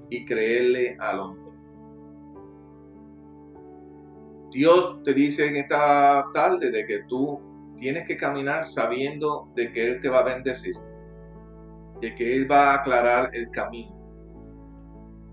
y 0.09 0.25
creerle 0.25 0.95
al 0.99 1.19
hombre? 1.19 1.49
Dios 4.51 5.03
te 5.03 5.13
dice 5.13 5.47
en 5.47 5.57
esta 5.57 6.25
tarde 6.33 6.71
de 6.71 6.85
que 6.85 7.03
tú 7.03 7.39
tienes 7.77 8.07
que 8.07 8.17
caminar 8.17 8.65
sabiendo 8.65 9.47
de 9.55 9.71
que 9.71 9.87
Él 9.87 9.99
te 9.99 10.09
va 10.09 10.19
a 10.19 10.23
bendecir, 10.23 10.75
de 12.01 12.15
que 12.15 12.35
Él 12.35 12.51
va 12.51 12.71
a 12.71 12.75
aclarar 12.75 13.29
el 13.33 13.51
camino, 13.51 13.98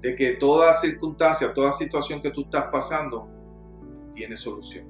de 0.07 0.15
que 0.15 0.35
toda 0.35 0.73
circunstancia, 0.75 1.53
toda 1.53 1.73
situación 1.73 2.23
que 2.23 2.31
tú 2.31 2.43
estás 2.43 2.67
pasando, 2.71 3.29
tiene 4.13 4.37
solución. 4.37 4.87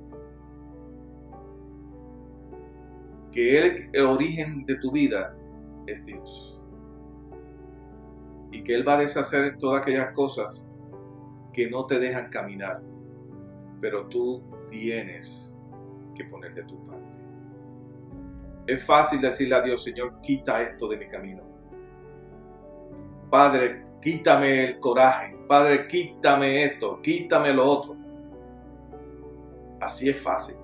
Que 3.32 3.88
el 3.94 4.04
origen 4.04 4.66
de 4.66 4.74
tu 4.76 4.92
vida, 4.92 5.34
es 5.86 6.04
Dios. 6.04 6.60
Y 8.52 8.62
que 8.62 8.74
Él 8.74 8.86
va 8.86 8.96
a 8.96 8.98
deshacer 8.98 9.56
todas 9.56 9.80
aquellas 9.80 10.12
cosas 10.12 10.68
que 11.54 11.70
no 11.70 11.86
te 11.86 11.98
dejan 11.98 12.28
caminar. 12.28 12.82
Pero 13.80 14.08
tú 14.08 14.42
tienes 14.68 15.56
que 16.14 16.24
poner 16.26 16.52
de 16.52 16.64
tu 16.64 16.84
parte. 16.84 17.16
Es 18.66 18.84
fácil 18.84 19.22
decirle 19.22 19.54
a 19.54 19.62
Dios, 19.62 19.82
Señor, 19.82 20.20
quita 20.20 20.60
esto 20.60 20.88
de 20.88 20.98
mi 20.98 21.08
camino. 21.08 21.42
Padre, 23.30 23.86
quítame 24.06 24.66
el 24.66 24.78
coraje. 24.78 25.36
Padre, 25.48 25.88
quítame 25.88 26.62
esto, 26.62 27.02
quítame 27.02 27.52
lo 27.52 27.64
otro. 27.66 27.96
Así 29.80 30.08
es 30.08 30.22
fácil. 30.22 30.54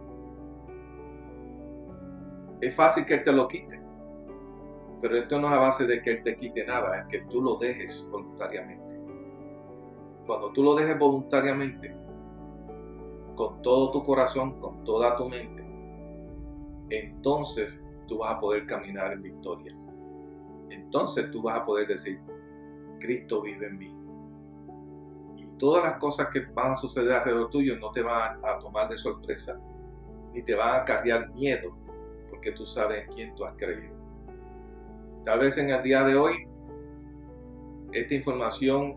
Es 2.61 2.72
fácil 2.72 3.05
que 3.05 3.14
Él 3.14 3.24
te 3.24 3.32
lo 3.32 3.49
quite. 3.49 3.82
Pero 5.01 5.16
esto 5.16 5.40
no 5.40 5.49
es 5.49 5.55
a 5.55 5.59
base 5.59 5.88
de 5.88 6.01
que 6.01 6.12
Él 6.12 6.22
te 6.22 6.36
quite 6.36 6.64
nada, 6.64 7.01
es 7.01 7.07
que 7.09 7.18
tú 7.22 7.43
lo 7.43 7.57
dejes 7.57 8.09
voluntariamente. 8.12 9.01
Cuando 10.24 10.53
tú 10.53 10.62
lo 10.62 10.76
dejes 10.76 10.97
voluntariamente, 10.97 11.97
con 13.34 13.61
todo 13.62 13.90
tu 13.90 14.05
corazón, 14.05 14.61
con 14.61 14.84
toda 14.84 15.16
tu 15.16 15.28
mente, 15.28 15.66
entonces 16.90 17.76
tú 18.07 18.18
vas 18.18 18.34
a 18.34 18.38
poder 18.38 18.66
caminar 18.66 19.14
en 19.14 19.22
victoria. 19.22 19.76
Entonces 20.70 21.28
tú 21.32 21.43
vas 21.43 21.59
a 21.59 21.64
poder 21.64 21.88
decir, 21.88 22.20
Cristo 23.03 23.42
vive 23.42 23.66
en 23.66 23.78
mí. 23.78 23.94
Y 25.36 25.46
todas 25.59 25.82
las 25.82 25.94
cosas 25.94 26.28
que 26.32 26.40
van 26.55 26.72
a 26.72 26.76
suceder 26.76 27.12
alrededor 27.12 27.50
tuyo 27.50 27.76
no 27.78 27.90
te 27.90 28.03
van 28.03 28.38
a 28.44 28.59
tomar 28.61 28.88
de 28.88 28.96
sorpresa, 28.96 29.61
ni 30.32 30.42
te 30.42 30.55
van 30.55 30.80
a 30.80 30.84
cargar 30.84 31.30
miedo, 31.32 31.76
porque 32.30 32.53
tú 32.53 32.64
sabes 32.64 33.05
en 33.05 33.12
quién 33.12 33.34
tú 33.34 33.44
has 33.44 33.55
creído. 33.57 33.94
Tal 35.24 35.40
vez 35.40 35.59
en 35.59 35.70
el 35.70 35.82
día 35.82 36.05
de 36.05 36.16
hoy 36.16 36.48
esta 37.92 38.14
información 38.14 38.96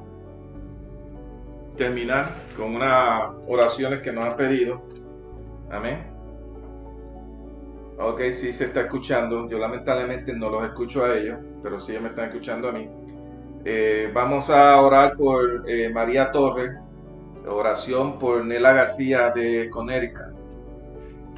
terminar 1.76 2.28
con 2.56 2.76
unas 2.76 3.32
oraciones 3.48 4.02
que 4.02 4.12
nos 4.12 4.26
han 4.26 4.36
pedido. 4.36 4.82
Amén. 5.72 6.06
Ok, 7.98 8.22
sí 8.32 8.54
se 8.54 8.66
está 8.66 8.82
escuchando. 8.82 9.50
Yo 9.50 9.58
lamentablemente 9.58 10.34
no 10.34 10.50
los 10.50 10.64
escucho 10.64 11.04
a 11.04 11.18
ellos, 11.18 11.40
pero 11.64 11.80
sí 11.80 11.94
me 12.00 12.10
están 12.10 12.30
escuchando 12.30 12.70
a 12.70 12.72
mí. 12.72 12.88
Eh, 13.66 14.12
vamos 14.14 14.50
a 14.50 14.80
orar 14.82 15.18
por 15.18 15.70
eh, 15.70 15.90
María 15.90 16.32
Torres, 16.32 16.72
oración 17.46 18.20
por 18.20 18.46
Nela 18.46 18.74
García 18.74 19.32
de 19.32 19.70
Conérica. 19.70 20.32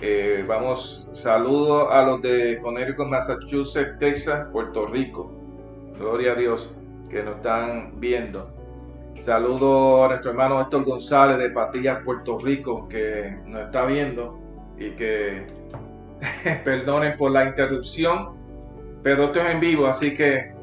Eh, 0.02 0.44
vamos, 0.48 1.10
saludo 1.14 1.92
a 1.92 2.04
los 2.04 2.22
de 2.22 2.60
Connecticut, 2.60 3.08
Massachusetts, 3.08 3.98
Texas, 4.00 4.48
Puerto 4.52 4.88
Rico. 4.88 5.32
Gloria 5.98 6.32
a 6.32 6.36
Dios 6.36 6.72
que 7.12 7.22
nos 7.24 7.36
están 7.36 8.00
viendo. 8.00 8.50
Saludo 9.22 10.06
a 10.06 10.08
nuestro 10.08 10.32
hermano 10.32 10.60
Héctor 10.62 10.84
González 10.84 11.38
de 11.38 11.52
Patillas, 11.52 12.00
Puerto 12.04 12.40
Rico, 12.40 12.88
que 12.88 13.38
nos 13.46 13.64
está 13.64 13.86
viendo 13.86 14.40
y 14.78 14.92
que 14.92 15.46
perdonen 16.64 17.16
por 17.18 17.32
la 17.32 17.46
interrupción, 17.46 18.30
pero 19.04 19.26
esto 19.26 19.42
es 19.42 19.52
en 19.52 19.60
vivo, 19.60 19.86
así 19.86 20.16
que 20.16 20.54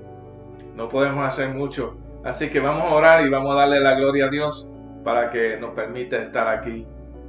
no 0.74 0.88
podemos 0.88 1.24
hacer 1.28 1.50
mucho. 1.50 1.96
Así 2.24 2.50
que 2.50 2.58
vamos 2.58 2.82
a 2.82 2.94
orar 2.94 3.24
y 3.24 3.30
vamos 3.30 3.52
a 3.52 3.60
darle 3.60 3.80
la 3.80 3.94
gloria 3.94 4.26
a 4.26 4.28
Dios 4.28 4.72
para 5.04 5.30
que 5.30 5.56
nos 5.56 5.70
permita 5.70 6.16
estar 6.16 6.48
aquí 6.48 6.84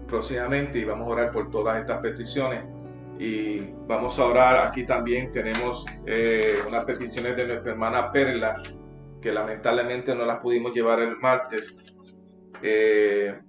próximamente 0.07 0.80
y 0.80 0.86
vamos 0.86 1.07
a 1.07 1.11
orar 1.11 1.32
por 1.32 1.51
todas 1.51 1.80
estas 1.80 1.99
peticiones. 1.99 2.63
Y 3.20 3.59
vamos 3.86 4.17
a 4.17 4.26
orar, 4.26 4.67
aquí 4.67 4.86
también 4.86 5.32
tenemos 5.32 5.86
eh, 6.05 6.55
unas 6.67 6.86
peticiones 6.86 7.36
de 7.36 7.45
nuestra 7.45 7.74
hermana 7.74 8.11
Perla, 8.11 8.55
que 9.22 9.32
lamentablemente 9.32 10.15
no 10.15 10.26
las 10.26 10.38
pudimos 10.38 10.74
llevar 10.74 10.99
el 10.99 11.17
martes. 11.17 11.78
Eh, 12.61 13.39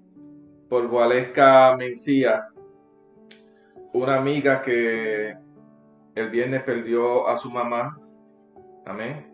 por 0.68 0.86
Gualesca 0.86 1.76
Mencía, 1.76 2.48
una 3.92 4.16
amiga 4.16 4.62
que 4.62 5.34
el 6.14 6.30
viernes 6.30 6.62
perdió 6.62 7.26
a 7.28 7.36
su 7.36 7.50
mamá. 7.50 7.98
Amén. 8.86 9.26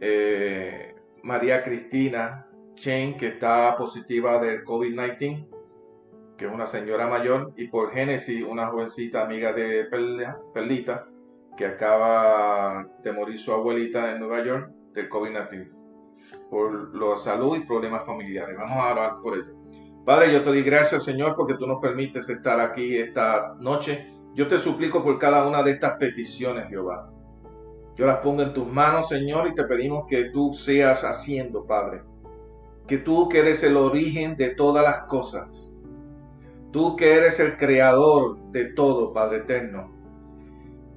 Eh, 0.00 0.94
María 1.22 1.62
Cristina 1.64 2.46
Chen, 2.74 3.16
que 3.16 3.28
está 3.28 3.74
positiva 3.76 4.38
del 4.38 4.64
COVID-19 4.64 5.48
que 6.36 6.44
es 6.44 6.52
una 6.52 6.66
señora 6.66 7.06
mayor, 7.06 7.52
y 7.56 7.68
por 7.68 7.92
Génesis, 7.92 8.44
una 8.44 8.66
jovencita 8.66 9.22
amiga 9.22 9.52
de 9.54 9.86
Perlita, 10.52 11.08
que 11.56 11.64
acaba 11.64 12.86
de 13.02 13.12
morir 13.12 13.38
su 13.38 13.52
abuelita 13.52 14.12
en 14.12 14.18
Nueva 14.20 14.44
York 14.44 14.75
del 14.96 15.08
COVID-19, 15.08 15.70
por 16.50 16.96
la 16.96 17.18
salud 17.18 17.56
y 17.56 17.60
problemas 17.60 18.04
familiares. 18.04 18.56
Vamos 18.58 18.76
a 18.76 18.92
orar 18.92 19.20
por 19.22 19.34
ello. 19.34 19.54
Padre, 20.04 20.32
yo 20.32 20.42
te 20.42 20.48
doy 20.48 20.62
gracias, 20.62 21.04
Señor, 21.04 21.36
porque 21.36 21.54
tú 21.54 21.66
nos 21.66 21.80
permites 21.80 22.28
estar 22.28 22.58
aquí 22.60 22.96
esta 22.96 23.54
noche. 23.60 24.12
Yo 24.34 24.48
te 24.48 24.58
suplico 24.58 25.04
por 25.04 25.18
cada 25.18 25.46
una 25.46 25.62
de 25.62 25.72
estas 25.72 25.94
peticiones, 25.98 26.66
Jehová. 26.68 27.10
Yo 27.94 28.06
las 28.06 28.16
pongo 28.16 28.42
en 28.42 28.52
tus 28.52 28.66
manos, 28.66 29.08
Señor, 29.08 29.46
y 29.46 29.54
te 29.54 29.64
pedimos 29.64 30.06
que 30.08 30.30
tú 30.30 30.52
seas 30.52 31.04
haciendo, 31.04 31.64
Padre. 31.64 32.02
Que 32.88 32.98
tú 32.98 33.28
que 33.28 33.38
eres 33.38 33.62
el 33.62 33.76
origen 33.76 34.36
de 34.36 34.50
todas 34.50 34.84
las 34.84 35.04
cosas 35.04 35.76
Tú 36.76 36.94
que 36.94 37.14
eres 37.14 37.40
el 37.40 37.56
creador 37.56 38.36
de 38.50 38.66
todo, 38.66 39.14
Padre 39.14 39.38
eterno. 39.38 39.95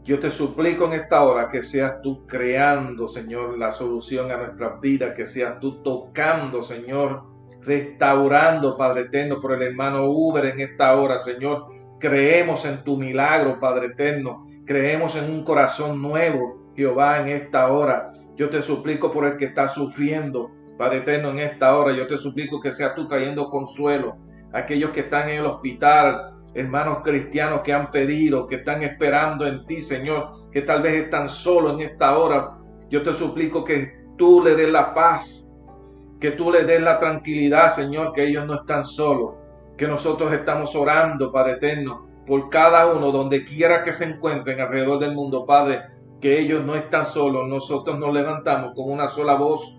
Yo 0.10 0.18
te 0.18 0.32
suplico 0.32 0.86
en 0.86 0.94
esta 0.94 1.24
hora 1.24 1.50
que 1.50 1.62
seas 1.62 2.02
tú 2.02 2.26
creando, 2.26 3.08
Señor, 3.08 3.60
la 3.60 3.72
solución 3.72 4.32
a 4.32 4.38
nuestras 4.38 4.82
vidas, 4.82 5.14
que 5.16 5.28
seas 5.28 5.60
tú 5.60 5.84
tocando, 5.84 6.64
Señor, 6.64 7.26
restaurando, 7.62 8.76
Padre 8.76 9.02
eterno, 9.02 9.40
por 9.40 9.52
el 9.52 9.62
hermano 9.62 10.06
Uber 10.06 10.46
en 10.46 10.62
esta 10.62 10.96
hora, 10.96 11.20
Señor. 11.20 11.68
Creemos 12.00 12.66
en 12.66 12.84
tu 12.84 12.98
milagro, 12.98 13.60
Padre 13.60 13.86
eterno. 13.86 14.48
Creemos 14.66 15.16
en 15.16 15.30
un 15.32 15.44
corazón 15.44 16.02
nuevo, 16.02 16.74
Jehová, 16.76 17.20
en 17.20 17.28
esta 17.28 17.72
hora. 17.72 18.12
Yo 18.36 18.50
te 18.50 18.64
suplico 18.64 19.12
por 19.12 19.28
el 19.28 19.38
que 19.38 19.46
está 19.46 19.70
sufriendo, 19.70 20.50
Padre 20.76 21.02
eterno, 21.02 21.30
en 21.30 21.38
esta 21.38 21.78
hora. 21.78 21.96
Yo 21.96 22.08
te 22.08 22.18
suplico 22.18 22.60
que 22.60 22.72
seas 22.72 22.96
tú 22.96 23.08
trayendo 23.08 23.48
consuelo 23.52 24.18
aquellos 24.54 24.90
que 24.90 25.02
están 25.02 25.30
en 25.30 25.42
el 25.42 25.46
hospital, 25.46 26.39
hermanos 26.54 27.00
cristianos 27.04 27.62
que 27.62 27.74
han 27.74 27.92
pedido, 27.92 28.48
que 28.48 28.56
están 28.56 28.84
esperando 28.84 29.48
en 29.48 29.66
ti, 29.66 29.82
Señor, 29.82 30.50
que 30.52 30.62
tal 30.62 30.82
vez 30.82 31.06
están 31.06 31.30
solos 31.30 31.74
en 31.74 31.90
esta 31.90 32.18
hora, 32.18 32.58
yo 32.90 33.04
te 33.04 33.14
suplico 33.14 33.64
que 33.64 34.00
tú 34.18 34.44
le 34.44 34.56
des 34.56 34.70
la 34.70 34.94
paz, 34.94 35.54
que 36.20 36.32
tú 36.32 36.52
le 36.52 36.64
des 36.64 36.82
la 36.82 37.00
tranquilidad, 37.00 37.74
Señor, 37.74 38.14
que 38.14 38.26
ellos 38.26 38.46
no 38.46 38.56
están 38.56 38.84
solos, 38.84 39.36
que 39.78 39.88
nosotros 39.88 40.34
estamos 40.34 40.76
orando, 40.76 41.32
Padre 41.32 41.54
eterno, 41.54 42.08
por 42.26 42.50
cada 42.50 42.88
uno, 42.88 43.12
donde 43.12 43.46
quiera 43.46 43.84
que 43.84 43.94
se 43.94 44.06
encuentren 44.06 44.60
alrededor 44.60 45.00
del 45.00 45.16
mundo, 45.16 45.46
Padre, 45.46 45.82
que 46.20 46.40
ellos 46.40 46.66
no 46.66 46.76
están 46.76 47.06
solos, 47.06 47.48
nosotros 47.48 47.98
nos 47.98 48.14
levantamos 48.14 48.74
con 48.76 48.92
una 48.92 49.08
sola 49.08 49.36
voz, 49.36 49.78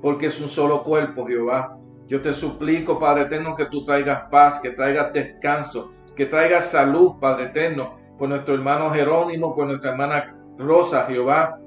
porque 0.00 0.26
es 0.26 0.40
un 0.40 0.48
solo 0.48 0.84
cuerpo, 0.84 1.26
Jehová. 1.26 1.76
Yo 2.06 2.20
te 2.20 2.32
suplico, 2.32 2.98
Padre 2.98 3.22
eterno, 3.22 3.54
que 3.54 3.66
tú 3.66 3.84
traigas 3.84 4.22
paz, 4.30 4.60
que 4.60 4.70
traigas 4.70 5.12
descanso, 5.12 5.92
que 6.20 6.26
traigas 6.26 6.70
salud, 6.70 7.14
Padre 7.18 7.44
eterno, 7.44 7.96
por 8.18 8.28
nuestro 8.28 8.52
hermano 8.52 8.90
Jerónimo, 8.90 9.54
por 9.54 9.66
nuestra 9.66 9.92
hermana 9.92 10.36
Rosa, 10.58 11.06
Jehová. 11.06 11.58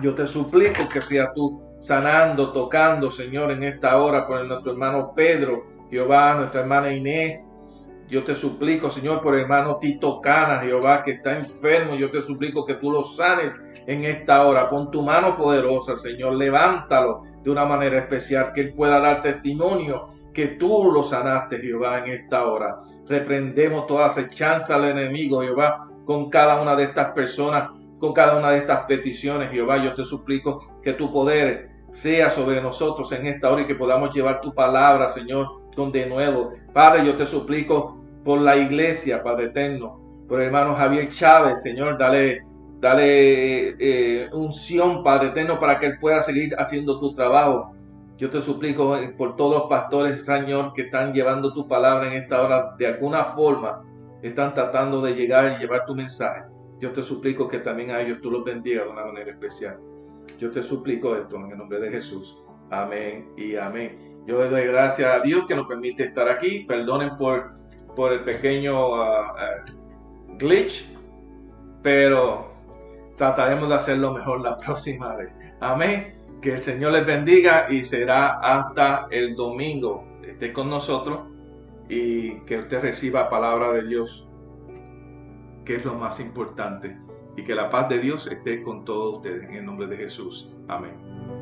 Yo 0.00 0.14
te 0.14 0.28
suplico 0.28 0.88
que 0.88 1.00
sea 1.00 1.32
tú 1.34 1.60
sanando, 1.80 2.52
tocando, 2.52 3.10
Señor, 3.10 3.50
en 3.50 3.64
esta 3.64 4.00
hora 4.00 4.28
por 4.28 4.44
nuestro 4.44 4.70
hermano 4.70 5.12
Pedro, 5.12 5.66
Jehová, 5.90 6.34
nuestra 6.34 6.60
hermana 6.60 6.92
Inés. 6.92 7.40
Yo 8.08 8.22
te 8.22 8.36
suplico, 8.36 8.90
Señor, 8.90 9.22
por 9.22 9.34
el 9.34 9.40
hermano 9.40 9.78
Tito 9.78 10.20
Cana, 10.20 10.60
Jehová, 10.60 11.02
que 11.02 11.10
está 11.14 11.36
enfermo. 11.36 11.96
Yo 11.96 12.12
te 12.12 12.22
suplico 12.22 12.64
que 12.64 12.74
tú 12.74 12.92
lo 12.92 13.02
sanes 13.02 13.60
en 13.88 14.04
esta 14.04 14.46
hora. 14.46 14.68
Pon 14.68 14.92
tu 14.92 15.02
mano 15.02 15.36
poderosa, 15.36 15.96
Señor. 15.96 16.34
Levántalo 16.34 17.22
de 17.42 17.50
una 17.50 17.64
manera 17.64 17.98
especial, 17.98 18.52
que 18.52 18.60
él 18.60 18.72
pueda 18.72 19.00
dar 19.00 19.20
testimonio 19.22 20.10
que 20.40 20.48
tú 20.56 20.90
lo 20.90 21.02
sanaste, 21.02 21.58
Jehová, 21.58 21.98
en 21.98 22.12
esta 22.12 22.46
hora. 22.46 22.80
Reprendemos 23.06 23.86
toda 23.86 24.06
acechanza 24.06 24.76
al 24.76 24.86
enemigo, 24.86 25.42
Jehová, 25.42 25.86
con 26.06 26.30
cada 26.30 26.62
una 26.62 26.74
de 26.76 26.84
estas 26.84 27.12
personas, 27.12 27.68
con 27.98 28.14
cada 28.14 28.38
una 28.38 28.52
de 28.52 28.58
estas 28.58 28.86
peticiones, 28.86 29.50
Jehová. 29.50 29.84
Yo 29.84 29.92
te 29.92 30.02
suplico 30.02 30.80
que 30.82 30.94
tu 30.94 31.12
poder 31.12 31.68
sea 31.92 32.30
sobre 32.30 32.62
nosotros 32.62 33.12
en 33.12 33.26
esta 33.26 33.50
hora 33.50 33.62
y 33.62 33.66
que 33.66 33.74
podamos 33.74 34.14
llevar 34.14 34.40
tu 34.40 34.54
palabra, 34.54 35.10
Señor, 35.10 35.46
con 35.76 35.92
de 35.92 36.06
nuevo. 36.06 36.54
Padre, 36.72 37.04
yo 37.04 37.14
te 37.16 37.26
suplico 37.26 38.02
por 38.24 38.40
la 38.40 38.56
iglesia, 38.56 39.22
Padre 39.22 39.46
eterno, 39.46 40.00
por 40.26 40.40
hermano 40.40 40.74
Javier 40.74 41.10
Chávez, 41.10 41.60
Señor, 41.60 41.98
dale, 41.98 42.46
dale 42.80 43.76
eh, 43.78 44.30
unción, 44.32 45.04
Padre 45.04 45.28
eterno, 45.28 45.58
para 45.58 45.78
que 45.78 45.84
él 45.84 45.98
pueda 46.00 46.22
seguir 46.22 46.54
haciendo 46.58 46.98
tu 46.98 47.12
trabajo. 47.12 47.74
Yo 48.20 48.28
te 48.28 48.42
suplico 48.42 48.98
eh, 48.98 49.14
por 49.16 49.34
todos 49.34 49.60
los 49.60 49.70
pastores, 49.70 50.26
Señor, 50.26 50.74
que 50.74 50.82
están 50.82 51.14
llevando 51.14 51.54
tu 51.54 51.66
palabra 51.66 52.06
en 52.06 52.22
esta 52.22 52.42
hora, 52.42 52.74
de 52.78 52.86
alguna 52.86 53.24
forma, 53.24 53.82
están 54.20 54.52
tratando 54.52 55.00
de 55.00 55.14
llegar 55.14 55.56
y 55.56 55.62
llevar 55.62 55.86
tu 55.86 55.94
mensaje. 55.94 56.42
Yo 56.78 56.92
te 56.92 57.02
suplico 57.02 57.48
que 57.48 57.60
también 57.60 57.92
a 57.92 58.02
ellos 58.02 58.18
tú 58.20 58.30
los 58.30 58.44
bendigas 58.44 58.84
de 58.84 58.90
una 58.90 59.06
manera 59.06 59.30
especial. 59.30 59.78
Yo 60.36 60.50
te 60.50 60.62
suplico 60.62 61.16
esto 61.16 61.36
en 61.36 61.52
el 61.52 61.56
nombre 61.56 61.80
de 61.80 61.88
Jesús. 61.88 62.36
Amén 62.70 63.32
y 63.38 63.56
amén. 63.56 64.20
Yo 64.26 64.42
le 64.42 64.50
doy 64.50 64.66
gracias 64.66 65.10
a 65.10 65.20
Dios 65.20 65.46
que 65.46 65.56
nos 65.56 65.66
permite 65.66 66.04
estar 66.04 66.28
aquí. 66.28 66.64
Perdonen 66.68 67.16
por, 67.16 67.52
por 67.96 68.12
el 68.12 68.22
pequeño 68.24 68.86
uh, 68.86 69.00
uh, 69.00 70.36
glitch, 70.36 70.94
pero 71.82 72.52
trataremos 73.16 73.70
de 73.70 73.76
hacerlo 73.76 74.12
mejor 74.12 74.42
la 74.42 74.56
próxima 74.66 75.16
vez. 75.16 75.30
Amén. 75.60 76.19
Que 76.40 76.54
el 76.54 76.62
Señor 76.62 76.92
les 76.92 77.06
bendiga 77.06 77.66
y 77.68 77.84
será 77.84 78.38
hasta 78.40 79.08
el 79.10 79.34
domingo. 79.34 80.06
Esté 80.26 80.52
con 80.52 80.70
nosotros 80.70 81.20
y 81.88 82.40
que 82.40 82.58
usted 82.58 82.80
reciba 82.80 83.28
palabra 83.28 83.72
de 83.72 83.86
Dios, 83.86 84.26
que 85.64 85.76
es 85.76 85.84
lo 85.84 85.94
más 85.94 86.20
importante 86.20 86.98
y 87.36 87.44
que 87.44 87.54
la 87.54 87.68
paz 87.68 87.88
de 87.88 87.98
Dios 87.98 88.26
esté 88.26 88.62
con 88.62 88.84
todos 88.84 89.16
ustedes 89.16 89.42
en 89.42 89.54
el 89.54 89.66
nombre 89.66 89.86
de 89.86 89.96
Jesús. 89.96 90.50
Amén. 90.68 91.39